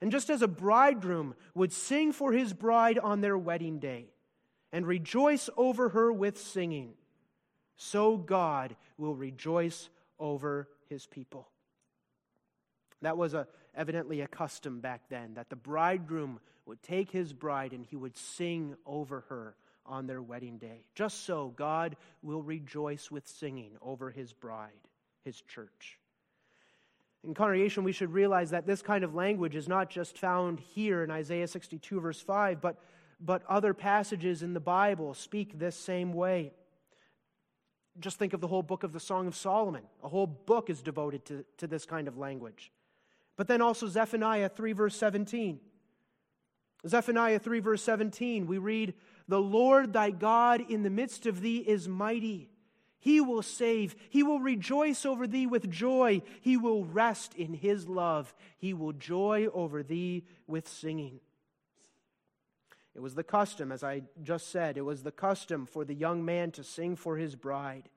And 0.00 0.10
just 0.10 0.30
as 0.30 0.42
a 0.42 0.48
bridegroom 0.48 1.34
would 1.54 1.72
sing 1.72 2.12
for 2.12 2.32
his 2.32 2.52
bride 2.52 2.98
on 2.98 3.20
their 3.20 3.38
wedding 3.38 3.78
day 3.78 4.06
and 4.72 4.86
rejoice 4.86 5.48
over 5.56 5.90
her 5.90 6.12
with 6.12 6.38
singing, 6.38 6.94
so 7.76 8.16
God 8.16 8.76
will 8.96 9.14
rejoice 9.14 9.88
over 10.18 10.68
his 10.88 11.06
people. 11.06 11.51
That 13.02 13.16
was 13.16 13.34
a, 13.34 13.46
evidently 13.74 14.20
a 14.20 14.28
custom 14.28 14.80
back 14.80 15.02
then, 15.08 15.34
that 15.34 15.50
the 15.50 15.56
bridegroom 15.56 16.40
would 16.66 16.82
take 16.82 17.10
his 17.10 17.32
bride 17.32 17.72
and 17.72 17.84
he 17.84 17.96
would 17.96 18.16
sing 18.16 18.76
over 18.86 19.24
her 19.28 19.56
on 19.84 20.06
their 20.06 20.22
wedding 20.22 20.58
day. 20.58 20.84
Just 20.94 21.24
so, 21.24 21.52
God 21.56 21.96
will 22.22 22.42
rejoice 22.42 23.10
with 23.10 23.26
singing 23.26 23.72
over 23.82 24.10
his 24.10 24.32
bride, 24.32 24.70
his 25.24 25.40
church. 25.40 25.98
In 27.24 27.34
congregation, 27.34 27.84
we 27.84 27.92
should 27.92 28.12
realize 28.12 28.50
that 28.50 28.66
this 28.66 28.82
kind 28.82 29.04
of 29.04 29.14
language 29.14 29.54
is 29.54 29.68
not 29.68 29.90
just 29.90 30.18
found 30.18 30.58
here 30.58 31.04
in 31.04 31.10
Isaiah 31.10 31.46
62, 31.46 32.00
verse 32.00 32.20
5, 32.20 32.60
but, 32.60 32.80
but 33.20 33.42
other 33.48 33.74
passages 33.74 34.42
in 34.42 34.54
the 34.54 34.60
Bible 34.60 35.14
speak 35.14 35.58
this 35.58 35.76
same 35.76 36.12
way. 36.12 36.52
Just 38.00 38.18
think 38.18 38.32
of 38.32 38.40
the 38.40 38.48
whole 38.48 38.62
book 38.62 38.82
of 38.82 38.92
the 38.92 39.00
Song 39.00 39.26
of 39.26 39.36
Solomon. 39.36 39.82
A 40.02 40.08
whole 40.08 40.26
book 40.26 40.70
is 40.70 40.82
devoted 40.82 41.24
to, 41.26 41.44
to 41.58 41.66
this 41.66 41.84
kind 41.84 42.08
of 42.08 42.16
language. 42.16 42.72
But 43.36 43.48
then 43.48 43.62
also 43.62 43.86
Zephaniah 43.86 44.48
3, 44.48 44.72
verse 44.72 44.96
17. 44.96 45.60
Zephaniah 46.86 47.38
3, 47.38 47.60
verse 47.60 47.82
17, 47.82 48.46
we 48.46 48.58
read, 48.58 48.94
The 49.28 49.40
Lord 49.40 49.92
thy 49.92 50.10
God 50.10 50.64
in 50.68 50.82
the 50.82 50.90
midst 50.90 51.26
of 51.26 51.40
thee 51.40 51.58
is 51.58 51.88
mighty. 51.88 52.50
He 52.98 53.20
will 53.20 53.42
save. 53.42 53.96
He 54.10 54.22
will 54.22 54.38
rejoice 54.38 55.04
over 55.04 55.26
thee 55.26 55.46
with 55.46 55.70
joy. 55.70 56.22
He 56.40 56.56
will 56.56 56.84
rest 56.84 57.34
in 57.34 57.54
his 57.54 57.88
love. 57.88 58.32
He 58.58 58.74
will 58.74 58.92
joy 58.92 59.48
over 59.52 59.82
thee 59.82 60.24
with 60.46 60.68
singing. 60.68 61.20
It 62.94 63.00
was 63.00 63.14
the 63.14 63.24
custom, 63.24 63.72
as 63.72 63.82
I 63.82 64.02
just 64.22 64.50
said, 64.50 64.76
it 64.76 64.82
was 64.82 65.02
the 65.02 65.10
custom 65.10 65.66
for 65.66 65.84
the 65.84 65.94
young 65.94 66.24
man 66.24 66.50
to 66.52 66.62
sing 66.62 66.94
for 66.94 67.16
his 67.16 67.34
bride. 67.34 67.88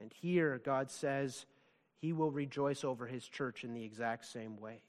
And 0.00 0.12
here 0.12 0.60
God 0.62 0.90
says, 0.90 1.46
he 2.02 2.12
will 2.12 2.32
rejoice 2.32 2.82
over 2.82 3.06
his 3.06 3.26
church 3.26 3.62
in 3.62 3.72
the 3.72 3.84
exact 3.84 4.26
same 4.26 4.56
way. 4.58 4.82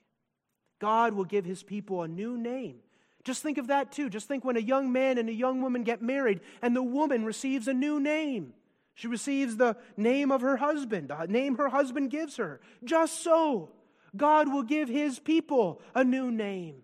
God 0.81 1.13
will 1.13 1.25
give 1.25 1.45
his 1.45 1.61
people 1.61 2.01
a 2.01 2.07
new 2.07 2.35
name. 2.37 2.79
Just 3.23 3.43
think 3.43 3.59
of 3.59 3.67
that 3.67 3.91
too. 3.91 4.09
Just 4.09 4.27
think 4.27 4.43
when 4.43 4.57
a 4.57 4.61
young 4.61 4.91
man 4.91 5.19
and 5.19 5.29
a 5.29 5.33
young 5.33 5.61
woman 5.61 5.83
get 5.83 6.01
married 6.01 6.41
and 6.61 6.75
the 6.75 6.83
woman 6.83 7.23
receives 7.23 7.67
a 7.67 7.73
new 7.73 7.99
name. 7.99 8.53
She 8.95 9.07
receives 9.07 9.57
the 9.57 9.77
name 9.95 10.31
of 10.31 10.41
her 10.41 10.57
husband, 10.57 11.09
the 11.09 11.25
name 11.27 11.55
her 11.57 11.69
husband 11.69 12.09
gives 12.09 12.37
her. 12.37 12.59
Just 12.83 13.23
so, 13.23 13.69
God 14.15 14.51
will 14.51 14.63
give 14.63 14.89
his 14.89 15.19
people 15.19 15.81
a 15.95 16.03
new 16.03 16.31
name, 16.31 16.81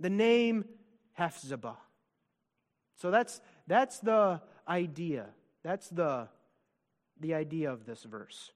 the 0.00 0.10
name 0.10 0.64
Hephzibah. 1.18 1.76
So 2.96 3.10
that's, 3.10 3.40
that's 3.66 3.98
the 4.00 4.40
idea. 4.66 5.26
That's 5.62 5.88
the, 5.88 6.28
the 7.20 7.34
idea 7.34 7.70
of 7.70 7.86
this 7.86 8.02
verse. 8.02 8.50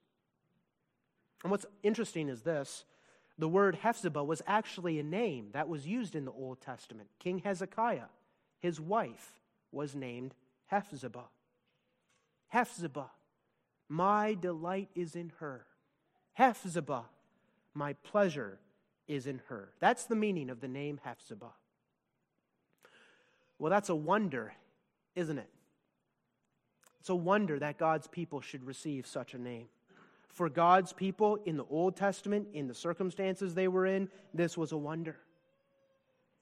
And 1.42 1.50
what's 1.50 1.66
interesting 1.82 2.28
is 2.28 2.42
this 2.42 2.84
the 3.38 3.48
word 3.48 3.78
Hephzibah 3.82 4.24
was 4.24 4.42
actually 4.46 4.98
a 4.98 5.02
name 5.02 5.48
that 5.52 5.68
was 5.68 5.86
used 5.86 6.14
in 6.14 6.24
the 6.24 6.32
Old 6.32 6.60
Testament. 6.60 7.08
King 7.18 7.38
Hezekiah, 7.38 8.10
his 8.60 8.80
wife, 8.80 9.32
was 9.70 9.94
named 9.94 10.34
Hephzibah. 10.70 11.28
Hephzibah, 12.48 13.10
my 13.88 14.34
delight 14.34 14.90
is 14.94 15.16
in 15.16 15.32
her. 15.40 15.66
Hephzibah, 16.38 17.04
my 17.74 17.94
pleasure 17.94 18.58
is 19.08 19.26
in 19.26 19.40
her. 19.48 19.70
That's 19.80 20.04
the 20.04 20.14
meaning 20.14 20.50
of 20.50 20.60
the 20.60 20.68
name 20.68 21.00
Hephzibah. 21.04 21.52
Well, 23.58 23.70
that's 23.70 23.88
a 23.88 23.94
wonder, 23.94 24.52
isn't 25.14 25.38
it? 25.38 25.48
It's 27.00 27.08
a 27.08 27.14
wonder 27.14 27.58
that 27.58 27.78
God's 27.78 28.06
people 28.06 28.40
should 28.40 28.64
receive 28.64 29.06
such 29.06 29.34
a 29.34 29.38
name 29.38 29.66
for 30.32 30.48
God's 30.48 30.92
people 30.92 31.38
in 31.44 31.56
the 31.56 31.64
Old 31.64 31.96
Testament, 31.96 32.48
in 32.54 32.66
the 32.66 32.74
circumstances 32.74 33.54
they 33.54 33.68
were 33.68 33.86
in, 33.86 34.08
this 34.32 34.56
was 34.56 34.72
a 34.72 34.76
wonder. 34.76 35.16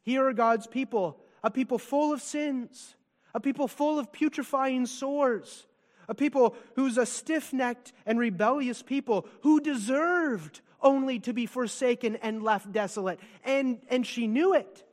Here 0.02 0.26
are 0.26 0.32
God's 0.32 0.66
people, 0.66 1.18
a 1.42 1.50
people 1.50 1.78
full 1.78 2.12
of 2.12 2.22
sins, 2.22 2.94
a 3.34 3.40
people 3.40 3.68
full 3.68 3.98
of 3.98 4.12
putrefying 4.12 4.86
sores, 4.86 5.66
a 6.08 6.14
people 6.14 6.56
who's 6.76 6.98
a 6.98 7.06
stiff 7.06 7.52
necked 7.52 7.92
and 8.06 8.18
rebellious 8.18 8.82
people 8.82 9.26
who 9.42 9.60
deserved 9.60 10.60
only 10.80 11.18
to 11.20 11.32
be 11.32 11.46
forsaken 11.46 12.16
and 12.16 12.42
left 12.42 12.72
desolate. 12.72 13.20
And, 13.44 13.80
and 13.88 14.06
she 14.06 14.26
knew 14.26 14.54
it. 14.54 14.84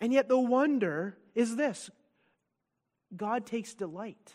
And 0.00 0.12
yet 0.12 0.28
the 0.28 0.38
wonder 0.38 1.16
is 1.34 1.56
this 1.56 1.90
God 3.16 3.46
takes 3.46 3.74
delight 3.74 4.34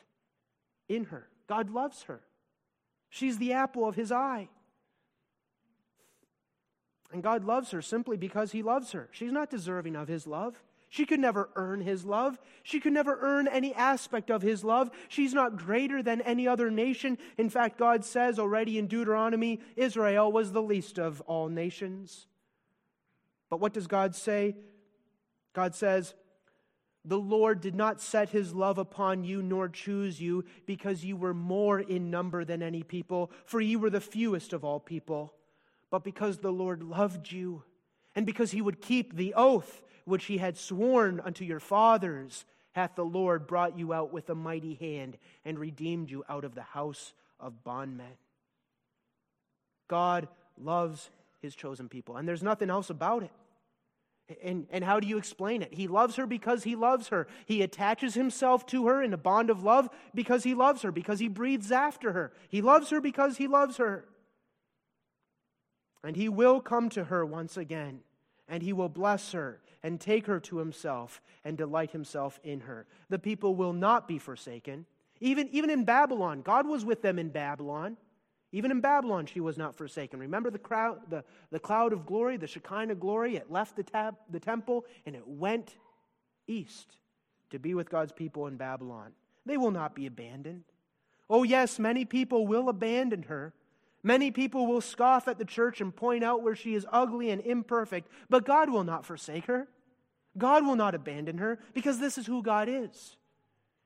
in 0.90 1.06
her, 1.06 1.30
God 1.48 1.70
loves 1.70 2.04
her. 2.04 2.22
She's 3.12 3.38
the 3.38 3.54
apple 3.54 3.86
of 3.86 3.96
his 3.96 4.12
eye. 4.12 4.48
And 7.12 7.22
God 7.22 7.44
loves 7.44 7.72
her 7.72 7.82
simply 7.82 8.16
because 8.16 8.54
he 8.54 8.64
loves 8.64 8.94
her. 8.94 9.10
She's 9.12 9.34
not 9.34 9.50
deserving 9.50 9.98
of 9.98 10.08
his 10.08 10.26
love. 10.26 10.64
She 10.88 11.06
could 11.06 11.20
never 11.20 11.50
earn 11.56 11.82
his 11.82 12.06
love. 12.06 12.40
She 12.64 12.80
could 12.80 12.94
never 12.94 13.18
earn 13.22 13.50
any 13.50 13.76
aspect 13.76 14.30
of 14.32 14.42
his 14.42 14.64
love. 14.64 14.90
She's 15.10 15.34
not 15.34 15.58
greater 15.58 16.02
than 16.02 16.22
any 16.22 16.48
other 16.48 16.72
nation. 16.72 17.18
In 17.38 17.50
fact, 17.50 17.78
God 17.78 18.06
says 18.06 18.40
already 18.40 18.78
in 18.78 18.88
Deuteronomy 18.88 19.60
Israel 19.76 20.32
was 20.32 20.54
the 20.54 20.62
least 20.62 20.98
of 20.98 21.20
all 21.22 21.50
nations. 21.50 22.28
But 23.50 23.60
what 23.60 23.74
does 23.74 23.88
God 23.88 24.16
say? 24.16 24.56
God 25.54 25.76
says, 25.76 26.14
The 27.04 27.20
Lord 27.20 27.62
did 27.62 27.76
not 27.76 28.00
set 28.00 28.30
his 28.30 28.54
love 28.54 28.78
upon 28.78 29.24
you 29.24 29.42
nor 29.42 29.68
choose 29.70 30.22
you 30.22 30.46
because 30.66 31.04
you 31.04 31.16
were 31.16 31.34
more 31.34 31.80
in 31.80 32.12
number 32.12 32.46
than 32.46 32.62
any 32.62 32.84
people, 32.84 33.32
for 33.46 33.60
you 33.60 33.80
were 33.80 33.90
the 33.90 34.00
fewest 34.00 34.54
of 34.54 34.64
all 34.64 34.80
people 34.80 35.34
but 35.92 36.04
because 36.06 36.40
the 36.40 36.52
Lord 36.52 36.82
loved 36.82 37.32
you, 37.32 37.64
and 38.16 38.26
because 38.26 38.52
he 38.52 38.62
would 38.62 38.82
keep 38.82 39.16
the 39.16 39.36
oath 39.36 39.84
which 40.06 40.26
he 40.26 40.40
had 40.40 40.58
sworn 40.58 41.20
unto 41.20 41.46
your 41.46 41.60
fathers, 41.60 42.46
hath 42.72 42.96
the 42.96 43.06
Lord 43.06 43.46
brought 43.46 43.78
you 43.78 43.94
out 43.94 44.12
with 44.12 44.30
a 44.30 44.36
mighty 44.36 44.74
hand 44.76 45.18
and 45.46 45.60
redeemed 45.60 46.10
you 46.10 46.24
out 46.28 46.46
of 46.46 46.56
the 46.56 46.64
house 46.64 47.14
of 47.40 47.64
bondmen. 47.64 48.08
God 49.88 50.28
loves 50.58 51.10
his 51.42 51.54
chosen 51.54 51.90
people, 51.90 52.16
and 52.16 52.28
there's 52.28 52.42
nothing 52.42 52.70
else 52.70 52.90
about 52.90 53.24
it. 53.24 53.32
And, 54.44 54.68
and 54.72 54.84
how 54.84 55.00
do 55.00 55.08
you 55.08 55.18
explain 55.18 55.62
it? 55.62 55.74
He 55.74 55.88
loves 55.88 56.16
her 56.16 56.26
because 56.26 56.64
he 56.64 56.76
loves 56.76 57.10
her. 57.10 57.28
He 57.46 57.62
attaches 57.62 58.14
himself 58.14 58.66
to 58.68 58.88
her 58.88 59.02
in 59.02 59.14
a 59.14 59.18
bond 59.18 59.50
of 59.50 59.64
love 59.64 59.90
because 60.14 60.44
he 60.44 60.54
loves 60.54 60.82
her, 60.82 60.92
because 60.92 61.20
he 61.20 61.28
breathes 61.28 61.72
after 61.72 62.14
her. 62.14 62.32
He 62.50 62.62
loves 62.62 62.90
her 62.90 63.02
because 63.02 63.38
he 63.38 63.48
loves 63.48 63.78
her. 63.78 64.06
And 66.04 66.16
he 66.16 66.30
will 66.30 66.62
come 66.62 66.90
to 66.90 67.06
her 67.06 67.26
once 67.26 67.58
again, 67.58 68.02
and 68.48 68.64
he 68.64 68.74
will 68.74 68.90
bless 68.90 69.32
her 69.34 69.62
and 69.84 70.00
take 70.00 70.28
her 70.28 70.40
to 70.40 70.58
himself 70.58 71.22
and 71.44 71.58
delight 71.58 71.92
himself 71.92 72.40
in 72.44 72.62
her. 72.62 72.86
The 73.10 73.20
people 73.20 73.56
will 73.56 73.74
not 73.74 74.08
be 74.08 74.18
forsaken. 74.18 74.86
Even, 75.20 75.48
even 75.50 75.70
in 75.70 75.86
Babylon, 75.86 76.42
God 76.42 76.68
was 76.68 76.84
with 76.84 77.02
them 77.02 77.20
in 77.20 77.30
Babylon. 77.30 77.98
Even 78.52 78.72
in 78.72 78.82
Babylon, 78.82 79.26
she 79.26 79.40
was 79.40 79.58
not 79.58 79.76
forsaken. 79.76 80.20
Remember 80.20 80.50
the, 80.50 80.60
crowd, 80.60 81.00
the, 81.10 81.24
the 81.52 81.60
cloud 81.60 81.94
of 81.94 82.06
glory, 82.06 82.38
the 82.38 82.48
Shekinah 82.48 82.96
glory? 82.96 83.38
It 83.38 83.52
left 83.52 83.76
the, 83.76 83.84
tab, 83.84 84.16
the 84.30 84.40
temple 84.40 84.86
and 85.06 85.16
it 85.16 85.26
went 85.26 85.76
east 86.48 86.98
to 87.52 87.60
be 87.60 87.74
with 87.74 87.90
God's 87.90 88.12
people 88.12 88.48
in 88.48 88.58
Babylon. 88.58 89.14
They 89.46 89.58
will 89.58 89.72
not 89.72 89.96
be 89.96 90.06
abandoned. 90.06 90.64
Oh, 91.30 91.44
yes, 91.44 91.80
many 91.80 92.04
people 92.04 92.46
will 92.46 92.68
abandon 92.68 93.24
her, 93.24 93.54
Many 94.04 94.32
people 94.32 94.66
will 94.66 94.82
scoff 94.82 95.28
at 95.28 95.38
the 95.38 95.46
church 95.46 95.80
and 95.80 95.96
point 95.96 96.24
out 96.24 96.42
where 96.42 96.56
she 96.56 96.74
is 96.74 96.88
ugly 96.92 97.30
and 97.30 97.42
imperfect, 97.42 98.10
but 98.30 98.46
God 98.46 98.70
will 98.70 98.84
not 98.84 99.06
forsake 99.06 99.46
her. 99.46 99.68
God 100.38 100.66
will 100.66 100.76
not 100.76 100.96
abandon 100.96 101.38
her 101.38 101.60
because 101.74 102.00
this 102.00 102.18
is 102.18 102.26
who 102.26 102.42
God 102.42 102.68
is. 102.70 103.18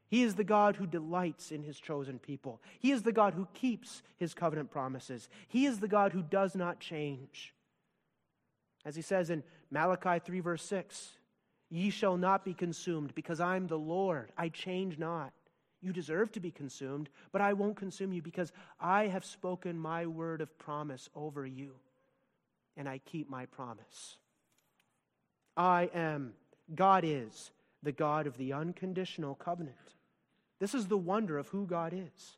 He 0.07 0.23
is 0.23 0.35
the 0.35 0.43
God 0.43 0.75
who 0.75 0.85
delights 0.85 1.51
in 1.51 1.63
his 1.63 1.79
chosen 1.79 2.19
people. 2.19 2.61
He 2.79 2.91
is 2.91 3.03
the 3.03 3.11
God 3.11 3.33
who 3.33 3.47
keeps 3.53 4.03
his 4.17 4.33
covenant 4.33 4.71
promises. 4.71 5.29
He 5.47 5.65
is 5.65 5.79
the 5.79 5.87
God 5.87 6.11
who 6.11 6.21
does 6.21 6.55
not 6.55 6.79
change. 6.79 7.53
As 8.85 8.95
he 8.95 9.01
says 9.01 9.29
in 9.29 9.43
Malachi 9.71 10.19
3, 10.23 10.39
verse 10.41 10.63
6, 10.63 11.17
Ye 11.69 11.89
shall 11.89 12.17
not 12.17 12.45
be 12.45 12.53
consumed 12.53 13.15
because 13.15 13.39
I'm 13.39 13.67
the 13.67 13.79
Lord, 13.79 14.31
I 14.37 14.49
change 14.49 14.99
not. 14.99 15.33
You 15.81 15.91
deserve 15.91 16.31
to 16.33 16.39
be 16.39 16.51
consumed, 16.51 17.09
but 17.31 17.41
I 17.41 17.53
won't 17.53 17.75
consume 17.75 18.13
you 18.13 18.21
because 18.21 18.51
I 18.79 19.07
have 19.07 19.25
spoken 19.25 19.77
my 19.77 20.05
word 20.05 20.41
of 20.41 20.57
promise 20.57 21.09
over 21.15 21.45
you, 21.45 21.73
and 22.77 22.87
I 22.87 22.99
keep 22.99 23.29
my 23.29 23.45
promise. 23.45 24.17
I 25.57 25.89
am, 25.93 26.33
God 26.73 27.03
is, 27.05 27.51
the 27.85 27.91
God 27.93 28.27
of 28.27 28.37
the 28.37 28.51
unconditional 28.51 29.35
covenant. 29.35 29.77
This 30.59 30.73
is 30.73 30.87
the 30.87 30.97
wonder 30.97 31.37
of 31.37 31.47
who 31.49 31.65
God 31.65 31.93
is. 31.93 32.37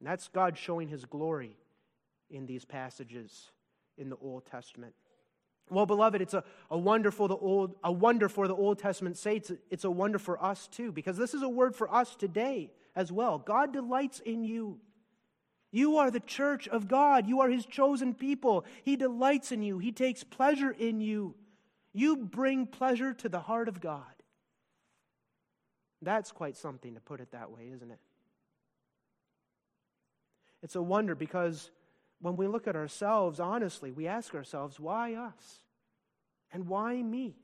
And 0.00 0.08
that's 0.08 0.28
God 0.28 0.58
showing 0.58 0.88
his 0.88 1.04
glory 1.04 1.56
in 2.30 2.46
these 2.46 2.64
passages 2.64 3.50
in 3.96 4.10
the 4.10 4.16
Old 4.16 4.44
Testament. 4.46 4.94
Well, 5.70 5.86
beloved, 5.86 6.22
it's 6.22 6.34
a, 6.34 6.44
a, 6.70 6.78
wonder 6.78 7.10
for 7.10 7.28
the 7.28 7.36
Old, 7.36 7.74
a 7.84 7.92
wonder 7.92 8.28
for 8.28 8.48
the 8.48 8.54
Old 8.54 8.78
Testament 8.78 9.16
saints. 9.16 9.52
It's 9.70 9.84
a 9.84 9.90
wonder 9.90 10.18
for 10.18 10.42
us 10.42 10.66
too, 10.66 10.92
because 10.92 11.16
this 11.16 11.34
is 11.34 11.42
a 11.42 11.48
word 11.48 11.76
for 11.76 11.92
us 11.92 12.16
today 12.16 12.70
as 12.96 13.12
well. 13.12 13.38
God 13.38 13.72
delights 13.72 14.20
in 14.20 14.44
you. 14.44 14.78
You 15.70 15.98
are 15.98 16.10
the 16.10 16.20
church 16.20 16.66
of 16.68 16.88
God. 16.88 17.28
You 17.28 17.40
are 17.40 17.50
his 17.50 17.66
chosen 17.66 18.14
people. 18.14 18.64
He 18.82 18.96
delights 18.96 19.52
in 19.52 19.62
you. 19.62 19.78
He 19.78 19.92
takes 19.92 20.24
pleasure 20.24 20.70
in 20.70 21.00
you. 21.00 21.34
You 21.92 22.16
bring 22.16 22.66
pleasure 22.66 23.12
to 23.14 23.28
the 23.28 23.40
heart 23.40 23.68
of 23.68 23.80
God. 23.80 24.17
That's 26.02 26.30
quite 26.30 26.56
something 26.56 26.94
to 26.94 27.00
put 27.00 27.20
it 27.20 27.32
that 27.32 27.50
way, 27.50 27.70
isn't 27.74 27.90
it? 27.90 27.98
It's 30.62 30.76
a 30.76 30.82
wonder 30.82 31.14
because 31.14 31.70
when 32.20 32.36
we 32.36 32.46
look 32.46 32.66
at 32.66 32.76
ourselves 32.76 33.40
honestly, 33.40 33.92
we 33.92 34.06
ask 34.06 34.34
ourselves, 34.34 34.78
why 34.78 35.14
us? 35.14 35.60
And 36.52 36.66
why 36.66 37.00
me? 37.02 37.36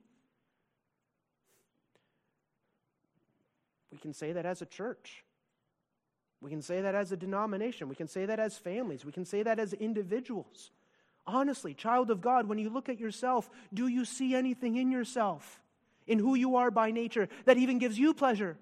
We 3.92 3.98
can 3.98 4.12
say 4.12 4.32
that 4.32 4.46
as 4.46 4.62
a 4.62 4.66
church. 4.66 5.24
We 6.40 6.50
can 6.50 6.62
say 6.62 6.80
that 6.80 6.94
as 6.94 7.12
a 7.12 7.16
denomination. 7.16 7.88
We 7.88 7.94
can 7.94 8.08
say 8.08 8.26
that 8.26 8.40
as 8.40 8.58
families. 8.58 9.04
We 9.04 9.12
can 9.12 9.24
say 9.24 9.42
that 9.42 9.58
as 9.58 9.72
individuals. 9.72 10.70
Honestly, 11.26 11.72
child 11.72 12.10
of 12.10 12.20
God, 12.20 12.48
when 12.48 12.58
you 12.58 12.68
look 12.68 12.88
at 12.88 13.00
yourself, 13.00 13.48
do 13.72 13.86
you 13.86 14.04
see 14.04 14.34
anything 14.34 14.76
in 14.76 14.90
yourself, 14.90 15.62
in 16.06 16.18
who 16.18 16.34
you 16.34 16.56
are 16.56 16.70
by 16.70 16.90
nature, 16.90 17.28
that 17.44 17.56
even 17.56 17.78
gives 17.78 17.98
you 17.98 18.14
pleasure? 18.14 18.56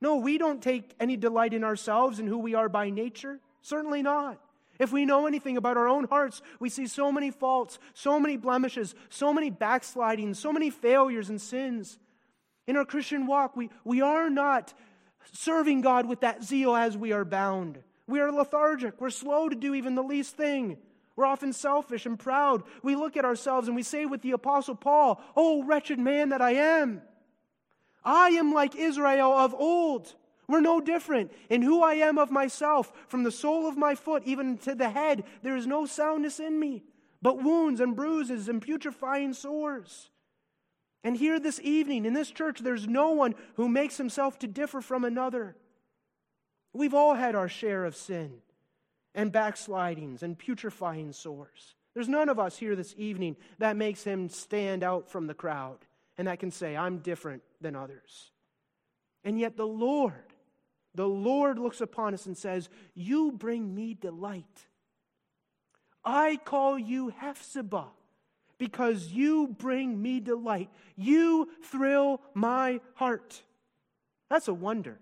No, 0.00 0.16
we 0.16 0.38
don't 0.38 0.62
take 0.62 0.94
any 1.00 1.16
delight 1.16 1.54
in 1.54 1.64
ourselves 1.64 2.18
and 2.18 2.28
who 2.28 2.38
we 2.38 2.54
are 2.54 2.68
by 2.68 2.90
nature. 2.90 3.40
Certainly 3.62 4.02
not. 4.02 4.38
If 4.78 4.92
we 4.92 5.06
know 5.06 5.26
anything 5.26 5.56
about 5.56 5.76
our 5.76 5.88
own 5.88 6.04
hearts, 6.04 6.42
we 6.60 6.68
see 6.68 6.86
so 6.86 7.10
many 7.10 7.30
faults, 7.30 7.78
so 7.94 8.20
many 8.20 8.36
blemishes, 8.36 8.94
so 9.08 9.32
many 9.32 9.50
backslidings, 9.50 10.38
so 10.38 10.52
many 10.52 10.68
failures 10.70 11.30
and 11.30 11.40
sins. 11.40 11.98
In 12.66 12.76
our 12.76 12.84
Christian 12.84 13.26
walk, 13.26 13.56
we, 13.56 13.70
we 13.84 14.02
are 14.02 14.28
not 14.28 14.74
serving 15.32 15.80
God 15.80 16.06
with 16.06 16.20
that 16.20 16.44
zeal 16.44 16.76
as 16.76 16.96
we 16.96 17.12
are 17.12 17.24
bound. 17.24 17.78
We 18.06 18.20
are 18.20 18.30
lethargic. 18.30 19.00
We're 19.00 19.10
slow 19.10 19.48
to 19.48 19.56
do 19.56 19.74
even 19.74 19.94
the 19.94 20.02
least 20.02 20.36
thing. 20.36 20.76
We're 21.16 21.24
often 21.24 21.54
selfish 21.54 22.04
and 22.04 22.18
proud. 22.18 22.62
We 22.82 22.94
look 22.94 23.16
at 23.16 23.24
ourselves 23.24 23.68
and 23.68 23.76
we 23.76 23.82
say 23.82 24.04
with 24.04 24.20
the 24.20 24.32
Apostle 24.32 24.74
Paul, 24.74 25.20
Oh, 25.34 25.64
wretched 25.64 25.98
man 25.98 26.28
that 26.28 26.42
I 26.42 26.52
am. 26.52 27.00
I 28.04 28.28
am 28.30 28.52
like 28.52 28.76
Israel 28.76 29.32
of 29.32 29.54
old. 29.54 30.14
We're 30.46 30.60
no 30.60 30.80
different. 30.80 31.32
In 31.48 31.62
who 31.62 31.82
I 31.82 31.94
am 31.94 32.18
of 32.18 32.30
myself, 32.30 32.92
from 33.08 33.24
the 33.24 33.32
sole 33.32 33.66
of 33.66 33.76
my 33.76 33.94
foot 33.94 34.22
even 34.26 34.58
to 34.58 34.74
the 34.74 34.90
head, 34.90 35.24
there 35.42 35.56
is 35.56 35.66
no 35.66 35.86
soundness 35.86 36.38
in 36.38 36.60
me, 36.60 36.84
but 37.20 37.42
wounds 37.42 37.80
and 37.80 37.96
bruises 37.96 38.48
and 38.48 38.62
putrefying 38.62 39.32
sores. 39.32 40.10
And 41.02 41.16
here 41.16 41.40
this 41.40 41.60
evening 41.62 42.04
in 42.04 42.12
this 42.12 42.30
church, 42.30 42.60
there's 42.60 42.86
no 42.86 43.10
one 43.10 43.34
who 43.54 43.68
makes 43.68 43.96
himself 43.96 44.38
to 44.40 44.46
differ 44.46 44.80
from 44.80 45.04
another. 45.04 45.56
We've 46.72 46.94
all 46.94 47.14
had 47.14 47.34
our 47.34 47.48
share 47.48 47.84
of 47.84 47.96
sin 47.96 48.42
and 49.16 49.32
backslidings 49.32 50.22
and 50.22 50.38
putrefying 50.38 51.12
sores. 51.12 51.74
There's 51.94 52.08
none 52.08 52.28
of 52.28 52.38
us 52.38 52.58
here 52.58 52.76
this 52.76 52.94
evening 52.98 53.36
that 53.58 53.76
makes 53.76 54.04
him 54.04 54.28
stand 54.28 54.84
out 54.84 55.10
from 55.10 55.26
the 55.26 55.34
crowd 55.34 55.78
and 56.18 56.28
that 56.28 56.38
can 56.38 56.50
say, 56.50 56.76
I'm 56.76 56.98
different 56.98 57.42
than 57.60 57.74
others. 57.74 58.30
And 59.24 59.40
yet 59.40 59.56
the 59.56 59.66
Lord, 59.66 60.12
the 60.94 61.08
Lord 61.08 61.58
looks 61.58 61.80
upon 61.80 62.12
us 62.12 62.26
and 62.26 62.36
says, 62.36 62.68
You 62.94 63.32
bring 63.32 63.74
me 63.74 63.94
delight. 63.94 64.66
I 66.04 66.36
call 66.44 66.78
you 66.78 67.10
Hephzibah 67.10 67.88
because 68.58 69.08
you 69.08 69.48
bring 69.48 70.00
me 70.00 70.20
delight. 70.20 70.70
You 70.96 71.48
thrill 71.64 72.20
my 72.34 72.80
heart. 72.94 73.42
That's 74.28 74.48
a 74.48 74.54
wonder 74.54 75.00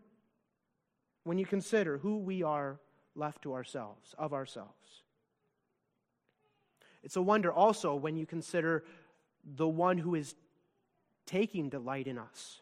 when 1.25 1.39
you 1.39 1.47
consider 1.47 1.99
who 1.99 2.19
we 2.19 2.43
are 2.43 2.79
left 3.15 3.43
to 3.43 3.55
ourselves, 3.55 4.15
of 4.19 4.33
ourselves. 4.33 5.03
It's 7.03 7.17
a 7.17 7.23
wonder 7.23 7.53
also 7.53 7.95
when 7.95 8.17
you 8.17 8.27
consider 8.27 8.85
the 9.45 9.69
one 9.69 9.99
who 9.99 10.15
is 10.15 10.35
taking 11.27 11.69
delight 11.69 12.07
in 12.07 12.19
us. 12.19 12.61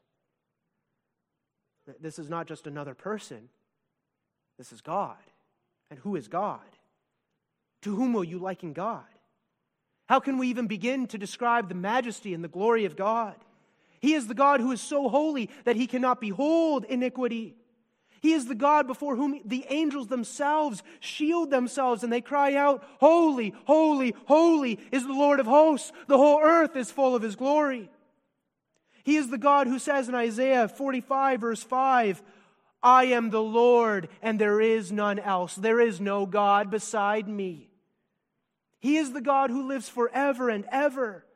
This 2.01 2.19
is 2.19 2.29
not 2.29 2.47
just 2.47 2.67
another 2.67 2.95
person, 2.95 3.49
this 4.59 4.73
is 4.73 4.81
God. 4.81 5.17
And 5.91 5.99
who 6.01 6.17
is 6.17 6.29
God? 6.29 6.61
To 7.83 7.95
whom 7.95 8.13
will 8.13 8.25
you 8.25 8.39
liken 8.39 8.73
God? 8.73 9.05
How 10.09 10.21
can 10.21 10.39
we 10.39 10.49
even 10.49 10.67
begin 10.67 11.07
to 11.09 11.19
describe 11.19 11.69
the 11.69 11.75
majesty 11.75 12.35
and 12.35 12.43
the 12.43 12.49
glory 12.49 12.85
of 12.85 12.97
God? 12.97 13.35
He 14.01 14.15
is 14.15 14.27
the 14.27 14.35
God 14.35 14.61
who 14.61 14.73
is 14.73 14.81
so 14.81 15.09
holy 15.09 15.51
that 15.65 15.77
he 15.77 15.87
cannot 15.87 16.21
behold 16.21 16.85
iniquity. 16.85 17.55
He 18.23 18.35
is 18.35 18.47
the 18.47 18.55
God 18.55 18.87
before 18.87 19.17
whom 19.17 19.41
the 19.45 19.67
angels 19.69 20.07
themselves 20.07 20.85
shield 21.01 21.51
themselves 21.51 22.05
and 22.05 22.13
they 22.13 22.21
cry 22.21 22.55
out, 22.55 22.85
Holy, 23.01 23.53
holy, 23.65 24.15
holy 24.27 24.79
is 24.93 25.05
the 25.05 25.13
Lord 25.13 25.41
of 25.41 25.47
hosts. 25.47 25.91
The 26.07 26.17
whole 26.17 26.41
earth 26.41 26.77
is 26.77 26.93
full 26.93 27.17
of 27.17 27.23
his 27.23 27.35
glory. 27.35 27.91
He 29.03 29.17
is 29.17 29.29
the 29.29 29.39
God 29.39 29.67
who 29.67 29.81
says 29.81 30.09
in 30.09 30.15
Isaiah 30.15 30.69
45, 30.69 31.41
verse 31.41 31.65
5, 31.65 32.23
I 32.81 33.07
am 33.07 33.31
the 33.31 33.43
Lord 33.43 34.09
and 34.23 34.39
there 34.39 34.61
is 34.61 34.93
none 34.93 35.19
else. 35.19 35.57
There 35.57 35.81
is 35.81 36.01
no 36.01 36.25
God 36.25 36.71
beside 36.71 37.27
me. 37.27 37.71
He 38.79 38.99
is 38.99 39.13
the 39.13 39.21
God 39.21 39.51
who 39.51 39.67
lives 39.67 39.89
forever 39.89 40.49
and 40.49 40.65
ever, 40.71 41.27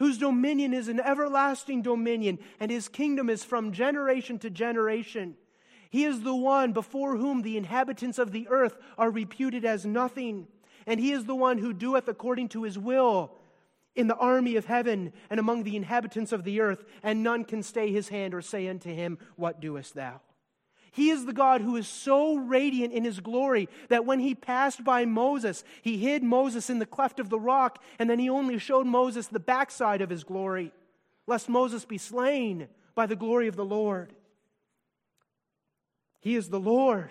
whose 0.00 0.18
dominion 0.18 0.74
is 0.74 0.88
an 0.88 0.98
everlasting 0.98 1.82
dominion, 1.82 2.40
and 2.58 2.68
his 2.68 2.88
kingdom 2.88 3.30
is 3.30 3.44
from 3.44 3.70
generation 3.70 4.40
to 4.40 4.50
generation. 4.50 5.36
He 5.92 6.04
is 6.04 6.22
the 6.22 6.34
one 6.34 6.72
before 6.72 7.18
whom 7.18 7.42
the 7.42 7.58
inhabitants 7.58 8.18
of 8.18 8.32
the 8.32 8.48
earth 8.48 8.78
are 8.96 9.10
reputed 9.10 9.66
as 9.66 9.84
nothing, 9.84 10.46
and 10.86 10.98
he 10.98 11.12
is 11.12 11.26
the 11.26 11.34
one 11.34 11.58
who 11.58 11.74
doeth 11.74 12.08
according 12.08 12.48
to 12.48 12.62
his 12.62 12.78
will 12.78 13.32
in 13.94 14.06
the 14.06 14.16
army 14.16 14.56
of 14.56 14.64
heaven 14.64 15.12
and 15.28 15.38
among 15.38 15.64
the 15.64 15.76
inhabitants 15.76 16.32
of 16.32 16.44
the 16.44 16.62
earth, 16.62 16.82
and 17.02 17.22
none 17.22 17.44
can 17.44 17.62
stay 17.62 17.92
his 17.92 18.08
hand 18.08 18.32
or 18.32 18.40
say 18.40 18.68
unto 18.68 18.88
him, 18.88 19.18
What 19.36 19.60
doest 19.60 19.92
thou? 19.92 20.22
He 20.92 21.10
is 21.10 21.26
the 21.26 21.34
God 21.34 21.60
who 21.60 21.76
is 21.76 21.88
so 21.88 22.36
radiant 22.36 22.94
in 22.94 23.04
his 23.04 23.20
glory 23.20 23.68
that 23.90 24.06
when 24.06 24.20
he 24.20 24.34
passed 24.34 24.82
by 24.84 25.04
Moses, 25.04 25.62
he 25.82 25.98
hid 25.98 26.22
Moses 26.22 26.70
in 26.70 26.78
the 26.78 26.86
cleft 26.86 27.20
of 27.20 27.28
the 27.28 27.38
rock, 27.38 27.82
and 27.98 28.08
then 28.08 28.18
he 28.18 28.30
only 28.30 28.58
showed 28.58 28.86
Moses 28.86 29.26
the 29.26 29.38
backside 29.38 30.00
of 30.00 30.08
his 30.08 30.24
glory, 30.24 30.72
lest 31.26 31.50
Moses 31.50 31.84
be 31.84 31.98
slain 31.98 32.68
by 32.94 33.04
the 33.04 33.14
glory 33.14 33.46
of 33.46 33.56
the 33.56 33.64
Lord. 33.64 34.14
He 36.22 36.34
is 36.34 36.48
the 36.48 36.58
Lord, 36.58 37.10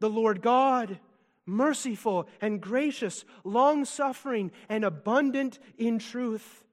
the 0.00 0.10
Lord 0.10 0.42
God, 0.42 1.00
merciful 1.46 2.28
and 2.42 2.60
gracious, 2.60 3.24
long 3.44 3.86
suffering, 3.86 4.52
and 4.68 4.84
abundant 4.84 5.58
in 5.78 5.98
truth 5.98 6.66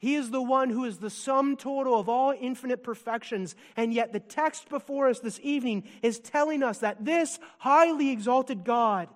he 0.00 0.14
is 0.14 0.30
the 0.30 0.42
one 0.42 0.70
who 0.70 0.86
is 0.86 0.96
the 0.96 1.10
sum 1.10 1.58
total 1.58 2.00
of 2.00 2.08
all 2.08 2.32
infinite 2.38 2.82
perfections. 2.82 3.54
And 3.76 3.92
yet, 3.92 4.14
the 4.14 4.20
text 4.20 4.70
before 4.70 5.10
us 5.10 5.20
this 5.20 5.38
evening 5.42 5.84
is 6.02 6.18
telling 6.18 6.62
us 6.62 6.78
that 6.78 7.04
this 7.04 7.38
highly 7.58 8.08
exalted 8.08 8.64
God 8.64 9.10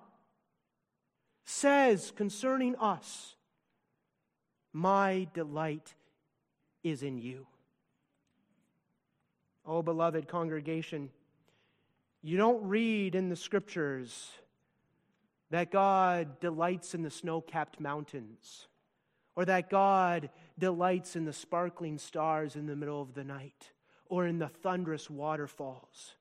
says 1.46 2.12
concerning 2.14 2.76
us, 2.76 3.34
My 4.74 5.26
delight 5.32 5.94
is 6.82 7.02
in 7.02 7.16
you. 7.16 7.46
Oh, 9.64 9.80
beloved 9.80 10.28
congregation, 10.28 11.08
you 12.24 12.38
don't 12.38 12.66
read 12.66 13.14
in 13.14 13.28
the 13.28 13.36
scriptures 13.36 14.30
that 15.50 15.70
God 15.70 16.40
delights 16.40 16.94
in 16.94 17.02
the 17.02 17.10
snow 17.10 17.42
capped 17.42 17.78
mountains 17.78 18.66
or 19.36 19.44
that 19.44 19.68
God 19.68 20.30
delights 20.58 21.16
in 21.16 21.26
the 21.26 21.34
sparkling 21.34 21.98
stars 21.98 22.56
in 22.56 22.64
the 22.64 22.76
middle 22.76 23.02
of 23.02 23.12
the 23.12 23.24
night 23.24 23.72
or 24.06 24.26
in 24.26 24.38
the 24.38 24.48
thunderous 24.48 25.10
waterfalls. 25.10 26.14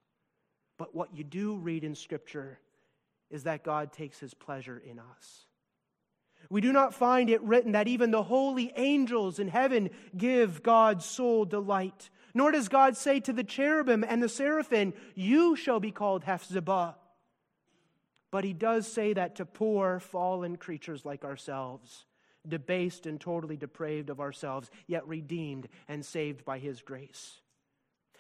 But 0.78 0.94
what 0.94 1.16
you 1.16 1.24
do 1.24 1.56
read 1.56 1.86
in 1.86 1.96
Scripture 1.96 2.60
is 3.30 3.44
that 3.44 3.64
God 3.64 3.94
takes 3.94 4.20
his 4.20 4.34
pleasure 4.34 4.82
in 4.86 5.00
us. 5.00 5.46
We 6.50 6.60
do 6.60 6.74
not 6.74 6.94
find 6.94 7.30
it 7.30 7.42
written 7.44 7.72
that 7.72 7.88
even 7.88 8.12
the 8.12 8.24
holy 8.24 8.74
angels 8.76 9.40
in 9.40 9.48
heaven 9.48 9.90
give 10.18 10.62
God's 10.62 11.06
soul 11.06 11.46
delight. 11.46 12.10
Nor 12.34 12.52
does 12.52 12.68
God 12.68 12.98
say 12.98 13.20
to 13.22 13.34
the 13.34 13.44
cherubim 13.44 14.04
and 14.08 14.22
the 14.22 14.30
seraphim, 14.30 14.94
You 15.16 15.56
shall 15.56 15.80
be 15.80 15.92
called 15.92 16.24
Hephzibah. 16.24 16.96
But 18.32 18.44
he 18.44 18.54
does 18.54 18.92
say 18.92 19.14
that 19.14 19.36
to 19.36 19.46
poor, 19.46 20.00
fallen 20.00 20.58
creatures 20.58 21.06
like 21.06 21.24
ourselves 21.24 22.06
debased 22.48 23.06
and 23.06 23.20
totally 23.20 23.58
depraved 23.58 24.10
of 24.10 24.20
ourselves, 24.20 24.70
yet 24.88 25.08
redeemed 25.08 25.68
and 25.88 26.06
saved 26.06 26.44
by 26.46 26.60
His 26.60 26.82
grace. 26.82 27.42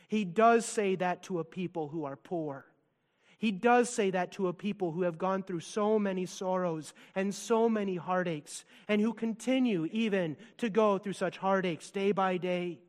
He 0.08 0.26
does 0.26 0.65
say 0.65 0.95
that 0.95 1.23
to 1.23 1.39
a 1.39 1.43
people 1.43 1.88
who 1.89 2.06
are 2.06 2.15
poor. 2.15 2.65
He 3.38 3.52
does 3.52 3.89
say 3.89 4.12
that 4.12 4.32
to 4.34 4.47
a 4.47 4.54
people 4.54 4.91
who 4.91 5.02
have 5.02 5.17
gone 5.17 5.43
through 5.43 5.60
so 5.60 5.99
many 5.99 6.26
sorrows 6.26 6.93
and 7.15 7.36
so 7.36 7.67
many 7.67 7.95
heartaches, 7.95 8.63
and 8.88 9.02
who 9.02 9.13
continue 9.13 9.88
even 9.91 10.38
to 10.58 10.69
go 10.69 10.97
through 10.97 11.13
such 11.13 11.38
heartaches 11.38 11.91
day 11.91 12.12
by 12.12 12.38
day. 12.38 12.80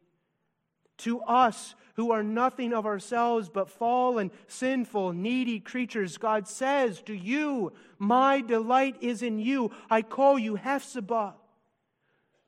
To 0.99 1.21
us 1.23 1.75
who 1.95 2.11
are 2.11 2.23
nothing 2.23 2.73
of 2.73 2.87
ourselves 2.87 3.49
but 3.49 3.71
fallen, 3.71 4.31
sinful, 4.47 5.13
needy 5.13 5.61
creatures, 5.61 6.19
God 6.19 6.49
says 6.49 7.03
to 7.03 7.15
you, 7.15 7.73
My 7.99 8.41
delight 8.41 8.97
is 9.01 9.23
in 9.23 9.39
you. 9.39 9.71
I 9.91 10.03
call 10.03 10.39
you 10.39 10.57
Hephzibah. 10.57 11.35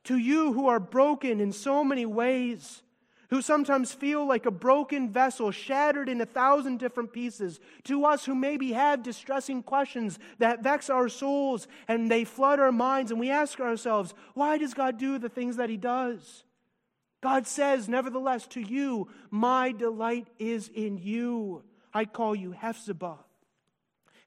To 0.04 0.16
you 0.16 0.52
who 0.52 0.68
are 0.68 0.80
broken 0.80 1.40
in 1.40 1.52
so 1.52 1.82
many 1.82 2.06
ways, 2.06 2.82
who 3.30 3.42
sometimes 3.42 3.92
feel 3.92 4.26
like 4.26 4.46
a 4.46 4.52
broken 4.52 5.10
vessel 5.10 5.50
shattered 5.50 6.08
in 6.08 6.20
a 6.20 6.26
thousand 6.26 6.78
different 6.78 7.12
pieces, 7.12 7.58
to 7.84 8.04
us 8.04 8.24
who 8.24 8.34
maybe 8.34 8.72
have 8.72 9.02
distressing 9.02 9.62
questions 9.62 10.18
that 10.38 10.62
vex 10.62 10.88
our 10.90 11.08
souls 11.08 11.66
and 11.88 12.08
they 12.08 12.24
flood 12.24 12.60
our 12.60 12.72
minds, 12.72 13.10
and 13.10 13.18
we 13.18 13.30
ask 13.30 13.58
ourselves, 13.58 14.14
why 14.34 14.58
does 14.58 14.74
God 14.74 14.98
do 14.98 15.18
the 15.18 15.28
things 15.28 15.56
that 15.56 15.70
He 15.70 15.76
does? 15.76 16.44
God 17.26 17.48
says, 17.48 17.88
Nevertheless, 17.88 18.46
to 18.50 18.60
you, 18.60 19.08
my 19.32 19.72
delight 19.72 20.28
is 20.38 20.70
in 20.72 20.96
you. 20.96 21.64
I 21.92 22.04
call 22.04 22.36
you 22.36 22.52
Hephzibah. 22.52 23.18